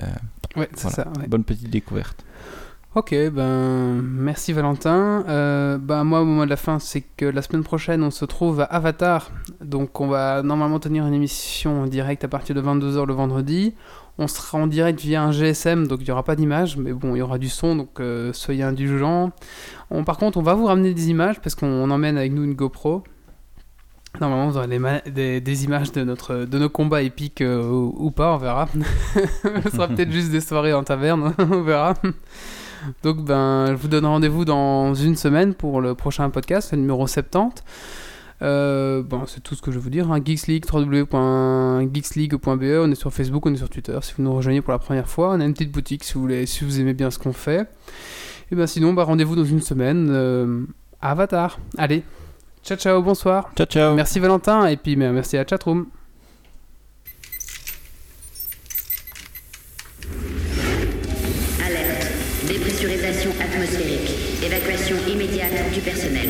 [0.55, 0.95] Ouais, c'est Voilà.
[0.95, 1.19] ça.
[1.19, 1.27] ouais.
[1.27, 2.23] bonne petite découverte.
[2.93, 5.25] Ok, ben merci Valentin.
[5.27, 8.23] Euh, ben moi au moment de la fin, c'est que la semaine prochaine on se
[8.23, 9.31] trouve à Avatar.
[9.65, 13.73] Donc on va normalement tenir une émission en direct à partir de 22h le vendredi.
[14.19, 17.15] On sera en direct via un GSM, donc il n'y aura pas d'image, mais bon,
[17.15, 19.31] il y aura du son, donc euh, soyez indulgents.
[19.89, 22.53] On, par contre, on va vous ramener des images parce qu'on emmène avec nous une
[22.53, 23.03] GoPro.
[24.21, 24.67] Normalement, vous aurez
[25.09, 28.67] des, des- images de, notre, de nos combats épiques euh, ou, ou pas, on verra.
[29.63, 31.95] Ce sera peut-être juste des soirées en taverne, on verra.
[33.01, 37.07] Donc, ben, je vous donne rendez-vous dans une semaine pour le prochain podcast, le numéro
[37.07, 37.63] 70.
[38.43, 40.11] Euh, bon, c'est tout ce que je veux vous dire.
[40.11, 40.19] Hein.
[40.23, 42.63] Geeks League, www.geeksleague.be.
[42.81, 43.97] On est sur Facebook, on est sur Twitter.
[44.01, 46.21] Si vous nous rejoignez pour la première fois, on a une petite boutique si vous,
[46.21, 47.69] voulez, si vous aimez bien ce qu'on fait.
[48.51, 50.65] Et ben sinon, bah, rendez-vous dans une semaine euh,
[51.01, 51.59] à Avatar.
[51.77, 52.03] Allez,
[52.63, 53.49] ciao ciao, bonsoir.
[53.55, 53.95] Ciao, ciao.
[53.95, 55.85] Merci Valentin et puis ben, merci à chatroom.
[61.65, 62.11] Alerte.
[62.47, 64.11] Dépressurisation atmosphérique.
[64.43, 66.29] Évacuation immédiate du personnel.